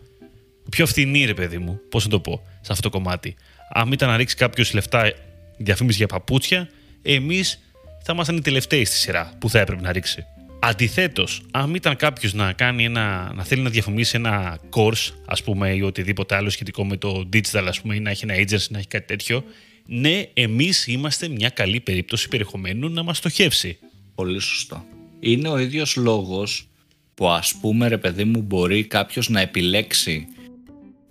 οι 0.66 0.70
πιο 0.70 0.86
φθηνοί, 0.86 1.26
ρε 1.26 1.34
παιδί 1.34 1.58
μου, 1.58 1.80
πώς 1.90 2.04
να 2.04 2.10
το 2.10 2.20
πω, 2.20 2.42
σε 2.62 2.72
αυτό 2.72 2.90
το 2.90 2.98
κομμάτι. 2.98 3.36
Αν 3.74 3.92
ήταν 3.92 4.10
να 4.10 4.18
ρίξει 4.18 4.36
κάποιος 4.36 4.74
λεφτά 4.74 5.14
διαφήμιση 5.58 5.98
για 5.98 6.08
παπούτσια, 6.08 6.70
εμείς 7.02 7.60
θα 8.08 8.14
ήμασταν 8.14 8.38
οι 8.38 8.42
τελευταίοι 8.42 8.86
στη 8.86 8.96
σειρά 8.96 9.32
που 9.40 9.50
θα 9.50 9.60
έπρεπε 9.60 9.82
να 9.82 9.92
ρίξει. 9.92 10.26
Αντιθέτως, 10.60 11.42
αν 11.52 11.76
ήταν 11.76 11.96
κάποιος 11.96 12.34
να, 12.34 12.54
κάνει 12.54 12.84
ένα, 12.84 13.32
να 13.36 13.44
θέλει 13.44 13.62
να 13.62 13.70
διαφημίσει 13.70 14.16
ένα 14.16 14.60
course, 14.76 15.14
ας 15.26 15.44
πούμε, 15.44 15.74
ή 15.74 15.82
οτιδήποτε 15.82 16.36
άλλο 16.36 16.50
σχετικό 16.50 16.86
με 16.86 16.98
το 16.98 17.30
digital, 17.34 17.64
ας 17.68 17.82
πούμε, 17.82 17.96
ή 17.96 18.00
να 18.00 18.10
έχει 18.10 18.26
ένα 18.30 18.36
agency, 18.36 18.68
να 18.70 18.78
έχει 18.78 18.88
κάτι 18.88 19.06
τέτοιο, 19.06 19.44
ναι, 19.86 20.24
εμείς 20.34 20.88
είμαστε 20.88 21.28
μια 21.28 21.50
καλή 21.50 21.80
περίπτωση 21.80 22.28
περιεχομένου 22.28 22.90
να 22.90 23.04
μας 23.04 23.18
στοχεύσει. 23.18 23.78
Πολύ 24.16 24.40
σωστό. 24.40 24.86
Είναι 25.20 25.50
ο 25.50 25.58
ίδιος 25.58 25.96
λόγος 25.96 26.70
που 27.14 27.30
ας 27.30 27.56
πούμε 27.62 27.88
ρε 27.88 27.98
παιδί 27.98 28.24
μου 28.24 28.42
μπορεί 28.42 28.84
κάποιος 28.84 29.30
να 29.30 29.40
επιλέξει 29.40 30.28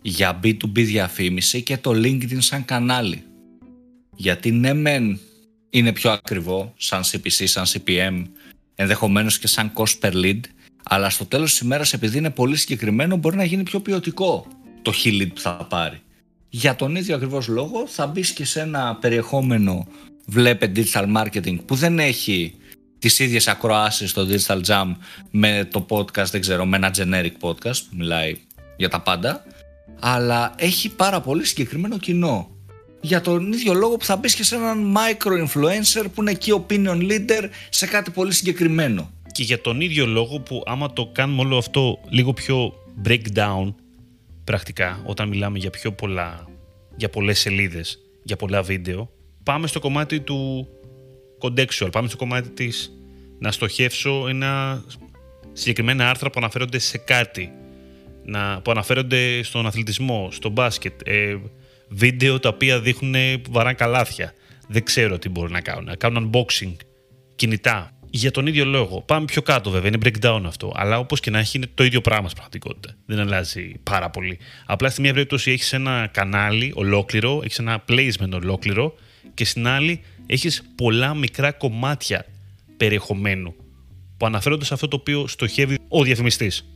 για 0.02 0.40
B2B 0.42 0.72
διαφήμιση 0.72 1.62
και 1.62 1.76
το 1.76 1.90
LinkedIn 1.90 2.38
σαν 2.38 2.64
κανάλι. 2.64 3.22
Γιατί 4.16 4.50
ναι 4.50 4.74
μεν 4.74 5.20
είναι 5.78 5.92
πιο 5.92 6.10
ακριβό 6.10 6.74
σαν 6.76 7.02
CPC, 7.02 7.44
σαν 7.44 7.64
CPM, 7.66 8.22
ενδεχομένως 8.74 9.38
και 9.38 9.46
σαν 9.46 9.72
cost 9.74 9.98
per 10.00 10.12
lead, 10.12 10.40
αλλά 10.82 11.10
στο 11.10 11.24
τέλος 11.24 11.50
της 11.50 11.60
ημέρας 11.60 11.92
επειδή 11.92 12.18
είναι 12.18 12.30
πολύ 12.30 12.56
συγκεκριμένο 12.56 13.16
μπορεί 13.16 13.36
να 13.36 13.44
γίνει 13.44 13.62
πιο 13.62 13.80
ποιοτικό 13.80 14.46
το 14.82 14.92
hit 15.04 15.22
lead 15.22 15.28
που 15.34 15.40
θα 15.40 15.66
πάρει. 15.70 16.00
Για 16.48 16.76
τον 16.76 16.96
ίδιο 16.96 17.14
ακριβώς 17.14 17.48
λόγο 17.48 17.86
θα 17.86 18.06
μπει 18.06 18.32
και 18.32 18.44
σε 18.44 18.60
ένα 18.60 18.96
περιεχόμενο 19.00 19.86
βλέπε 20.26 20.72
digital 20.76 21.16
marketing 21.16 21.56
που 21.64 21.74
δεν 21.74 21.98
έχει 21.98 22.54
τις 22.98 23.18
ίδιες 23.18 23.48
ακροάσεις 23.48 24.10
στο 24.10 24.26
Digital 24.30 24.60
Jam 24.66 24.94
με 25.30 25.68
το 25.70 25.86
podcast, 25.88 26.26
δεν 26.30 26.40
ξέρω, 26.40 26.66
με 26.66 26.76
ένα 26.76 26.94
generic 26.96 27.32
podcast 27.40 27.78
που 27.90 27.96
μιλάει 27.96 28.36
για 28.76 28.88
τα 28.88 29.00
πάντα 29.00 29.44
αλλά 30.00 30.54
έχει 30.56 30.88
πάρα 30.88 31.20
πολύ 31.20 31.44
συγκεκριμένο 31.44 31.98
κοινό 31.98 32.55
για 33.06 33.20
τον 33.20 33.52
ίδιο 33.52 33.74
λόγο 33.74 33.96
που 33.96 34.04
θα 34.04 34.16
μπεις 34.16 34.34
και 34.34 34.44
σε 34.44 34.54
έναν 34.54 34.94
micro 34.96 35.46
influencer 35.46 36.04
που 36.14 36.20
είναι 36.20 36.38
key 36.44 36.54
opinion 36.54 37.10
leader 37.10 37.48
σε 37.68 37.86
κάτι 37.86 38.10
πολύ 38.10 38.32
συγκεκριμένο. 38.32 39.10
Και 39.32 39.42
για 39.42 39.60
τον 39.60 39.80
ίδιο 39.80 40.06
λόγο 40.06 40.40
που 40.40 40.62
άμα 40.66 40.92
το 40.92 41.10
κάνουμε 41.12 41.40
όλο 41.40 41.56
αυτό 41.56 42.00
λίγο 42.08 42.32
πιο 42.32 42.72
breakdown 43.04 43.74
πρακτικά, 44.44 45.02
όταν 45.06 45.28
μιλάμε 45.28 45.58
για 45.58 45.70
πιο 45.70 45.92
πολλά, 45.92 46.48
για 46.96 47.10
πολλές 47.10 47.38
σελίδες, 47.38 47.98
για 48.22 48.36
πολλά 48.36 48.62
βίντεο, 48.62 49.10
πάμε 49.42 49.66
στο 49.66 49.80
κομμάτι 49.80 50.20
του 50.20 50.68
contextual, 51.40 51.88
πάμε 51.92 52.08
στο 52.08 52.16
κομμάτι 52.16 52.48
της 52.48 52.92
να 53.38 53.52
στοχεύσω 53.52 54.24
ένα 54.28 54.84
συγκεκριμένα 55.52 56.10
άρθρα 56.10 56.30
που 56.30 56.38
αναφέρονται 56.38 56.78
σε 56.78 56.98
κάτι, 56.98 57.52
να, 58.24 58.60
που 58.60 58.70
αναφέρονται 58.70 59.42
στον 59.42 59.66
αθλητισμό, 59.66 60.28
στο 60.32 60.48
μπάσκετ, 60.48 61.00
ε, 61.04 61.36
βίντεο 61.88 62.40
τα 62.40 62.48
οποία 62.48 62.80
δείχνουν 62.80 63.40
που 63.42 63.52
βαράνε 63.52 63.74
καλάθια. 63.74 64.32
Δεν 64.68 64.84
ξέρω 64.84 65.18
τι 65.18 65.28
μπορούν 65.28 65.52
να 65.52 65.60
κάνουν. 65.60 65.84
Να 65.84 65.96
κάνουν 65.96 66.30
unboxing, 66.32 66.76
κινητά. 67.36 67.90
Για 68.10 68.30
τον 68.30 68.46
ίδιο 68.46 68.64
λόγο. 68.64 69.00
Πάμε 69.00 69.24
πιο 69.24 69.42
κάτω 69.42 69.70
βέβαια, 69.70 69.88
είναι 69.88 69.98
breakdown 70.04 70.42
αυτό. 70.46 70.72
Αλλά 70.76 70.98
όπως 70.98 71.20
και 71.20 71.30
να 71.30 71.38
έχει, 71.38 71.56
είναι 71.56 71.66
το 71.74 71.84
ίδιο 71.84 72.00
πράγμα 72.00 72.28
στην 72.28 72.40
πραγματικότητα. 72.40 72.94
Δεν 73.06 73.18
αλλάζει 73.18 73.72
πάρα 73.82 74.10
πολύ. 74.10 74.38
Απλά 74.66 74.90
στη 74.90 75.00
μία 75.00 75.12
περίπτωση 75.12 75.50
έχεις 75.50 75.72
ένα 75.72 76.08
κανάλι 76.12 76.72
ολόκληρο, 76.74 77.40
έχεις 77.44 77.58
ένα 77.58 77.84
placement 77.88 78.32
ολόκληρο 78.32 78.94
και 79.34 79.44
στην 79.44 79.66
άλλη 79.66 80.00
έχεις 80.26 80.62
πολλά 80.74 81.14
μικρά 81.14 81.52
κομμάτια 81.52 82.26
περιεχομένου 82.76 83.54
που 84.16 84.26
αναφέρονται 84.26 84.64
σε 84.64 84.74
αυτό 84.74 84.88
το 84.88 84.96
οποίο 84.96 85.26
στοχεύει 85.26 85.78
ο 85.88 86.02
διαφημιστής. 86.02 86.75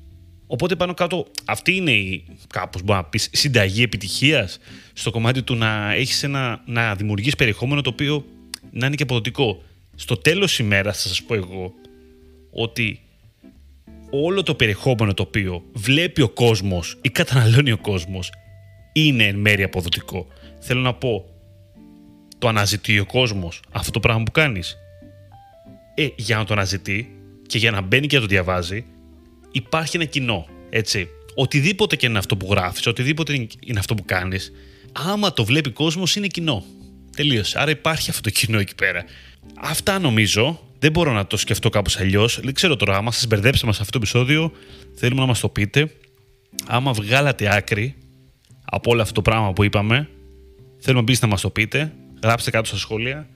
Οπότε 0.53 0.77
πάνω 0.77 0.95
κάτω, 0.95 1.27
αυτή 1.45 1.77
είναι 1.77 1.91
η 1.91 2.25
κάπως 2.49 2.83
μπορεί 2.83 2.99
να 2.99 3.05
πεις 3.05 3.29
συνταγή 3.33 3.83
επιτυχίας 3.83 4.59
στο 4.93 5.11
κομμάτι 5.11 5.43
του 5.43 5.55
να 5.55 5.93
έχεις 5.93 6.23
ένα, 6.23 6.63
να 6.67 6.95
δημιουργείς 6.95 7.37
περιεχόμενο 7.37 7.81
το 7.81 7.91
οποίο 7.91 8.25
να 8.71 8.87
είναι 8.87 8.95
και 8.95 9.03
αποδοτικό. 9.03 9.63
Στο 9.95 10.17
τέλος 10.17 10.59
ημέρας 10.59 11.03
θα 11.03 11.09
σας 11.09 11.23
πω 11.23 11.35
εγώ 11.35 11.73
ότι 12.51 13.01
όλο 14.11 14.43
το 14.43 14.55
περιεχόμενο 14.55 15.15
το 15.15 15.23
οποίο 15.23 15.63
βλέπει 15.73 16.23
ο 16.23 16.29
κόσμος 16.29 16.99
ή 17.01 17.09
καταναλώνει 17.09 17.73
ο 17.73 17.79
κόσμος 17.79 18.33
είναι 18.93 19.25
εν 19.25 19.37
μέρει 19.37 19.63
αποδοτικό. 19.63 20.27
Θέλω 20.61 20.81
να 20.81 20.95
πω, 20.95 21.25
το 22.39 22.49
αναζητεί 22.49 22.99
ο 22.99 23.07
κόσμος 23.07 23.63
αυτό 23.71 23.91
το 23.91 24.01
πράγμα 24.01 24.23
που 24.23 24.31
κάνεις; 24.31 24.77
Ε, 25.95 26.09
για 26.17 26.37
να 26.37 26.45
το 26.45 26.53
αναζητεί 26.53 27.17
και 27.47 27.59
για 27.59 27.71
να 27.71 27.81
μπαίνει 27.81 28.07
και 28.07 28.17
να 28.17 28.23
το 28.23 28.29
διαβάζει, 28.29 28.85
υπάρχει 29.51 29.97
ένα 29.97 30.05
κοινό. 30.05 30.47
Έτσι. 30.71 31.09
Οτιδήποτε 31.35 31.97
και 31.97 32.07
είναι 32.07 32.19
αυτό 32.19 32.37
που 32.37 32.47
γράφεις, 32.51 32.87
οτιδήποτε 32.87 33.47
είναι 33.61 33.79
αυτό 33.79 33.95
που 33.95 34.05
κάνεις, 34.05 34.53
άμα 34.93 35.33
το 35.33 35.45
βλέπει 35.45 35.71
κόσμος, 35.71 36.17
είναι 36.17 36.27
κοινό. 36.27 36.65
Τελείωσε. 37.17 37.59
Άρα 37.59 37.71
υπάρχει 37.71 38.11
αυτό 38.11 38.23
το 38.23 38.31
κοινό 38.31 38.59
εκεί 38.59 38.75
πέρα. 38.75 39.05
Αυτά 39.61 39.99
νομίζω. 39.99 40.61
Δεν 40.79 40.93
μπορώ 40.93 41.13
να 41.13 41.27
το 41.27 41.37
σκεφτώ 41.37 41.69
κάπως 41.69 41.99
αλλιώς. 41.99 42.41
Δεν 42.43 42.55
ξέρω 42.55 42.77
τώρα, 42.77 42.97
άμα 42.97 43.13
σας 43.13 43.27
μπερδέψαμε 43.27 43.73
σε 43.73 43.79
αυτό 43.81 43.93
το 43.93 43.99
επεισόδιο, 43.99 44.53
θέλουμε 44.95 45.21
να 45.21 45.27
μας 45.27 45.41
το 45.41 45.49
πείτε. 45.49 45.91
Άμα 46.67 46.93
βγάλατε 46.93 47.57
άκρη 47.57 47.95
από 48.65 48.91
όλο 48.91 49.03
αυτό 49.03 49.15
το 49.15 49.23
πράγμα 49.23 49.53
που 49.53 49.65
είπαμε, 49.65 50.09
θέλουμε 50.79 51.03
επίσης 51.03 51.23
να 51.23 51.29
μας 51.29 51.41
το 51.41 51.51
πείτε. 51.51 51.93
Γράψτε 52.23 52.51
κάτω 52.51 52.67
στα 52.67 52.77
σχόλια 52.77 53.29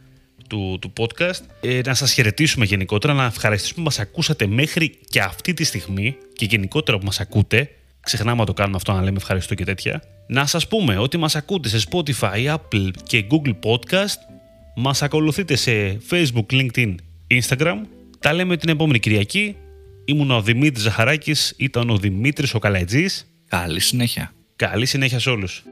του, 0.48 0.78
του 0.80 0.92
podcast. 0.96 1.40
Ε, 1.61 1.80
να 1.85 1.94
σας 1.94 2.12
χαιρετήσουμε 2.12 2.64
γενικότερα, 2.64 3.12
να 3.12 3.24
ευχαριστήσουμε 3.24 3.76
που 3.76 3.83
μας 3.85 3.98
ακούσατε 3.98 4.46
μέχρι 4.46 4.98
και 5.09 5.20
αυτή 5.20 5.54
τη 5.54 5.64
στιγμή 5.64 6.16
και 6.33 6.44
γενικότερα 6.44 6.98
που 6.98 7.04
μας 7.04 7.20
ακούτε. 7.20 7.70
Ξεχνάμε 8.00 8.38
να 8.38 8.46
το 8.46 8.52
κάνουμε 8.52 8.76
αυτό, 8.76 8.92
να 8.92 9.02
λέμε 9.02 9.16
ευχαριστώ 9.16 9.54
και 9.54 9.64
τέτοια. 9.64 10.02
Να 10.26 10.46
σας 10.46 10.68
πούμε 10.68 10.98
ότι 10.98 11.16
μας 11.16 11.37
ακούτε 11.37 11.68
σε 11.68 11.87
Spotify, 11.90 12.54
Apple 12.54 12.90
και 13.07 13.24
Google 13.30 13.54
Podcast. 13.70 14.18
Μας 14.76 15.02
ακολουθείτε 15.02 15.57
σε 15.57 16.00
Facebook, 16.11 16.46
LinkedIn, 16.50 16.94
Instagram. 17.30 17.76
Τα 18.18 18.33
λέμε 18.33 18.57
την 18.57 18.68
επόμενη 18.68 18.98
Κυριακή. 18.98 19.57
Ήμουν 20.04 20.30
ο 20.30 20.42
Δημήτρης 20.42 20.83
Ζαχαράκης, 20.83 21.54
ήταν 21.57 21.90
ο 21.90 21.96
Δημήτρης 21.96 22.54
ο 22.54 22.59
Καλατζής. 22.59 23.26
Καλή 23.48 23.80
συνέχεια. 23.80 24.33
Καλή 24.57 24.87
συνέχεια 24.87 25.18
σε 25.18 25.30
όλους. 25.30 25.62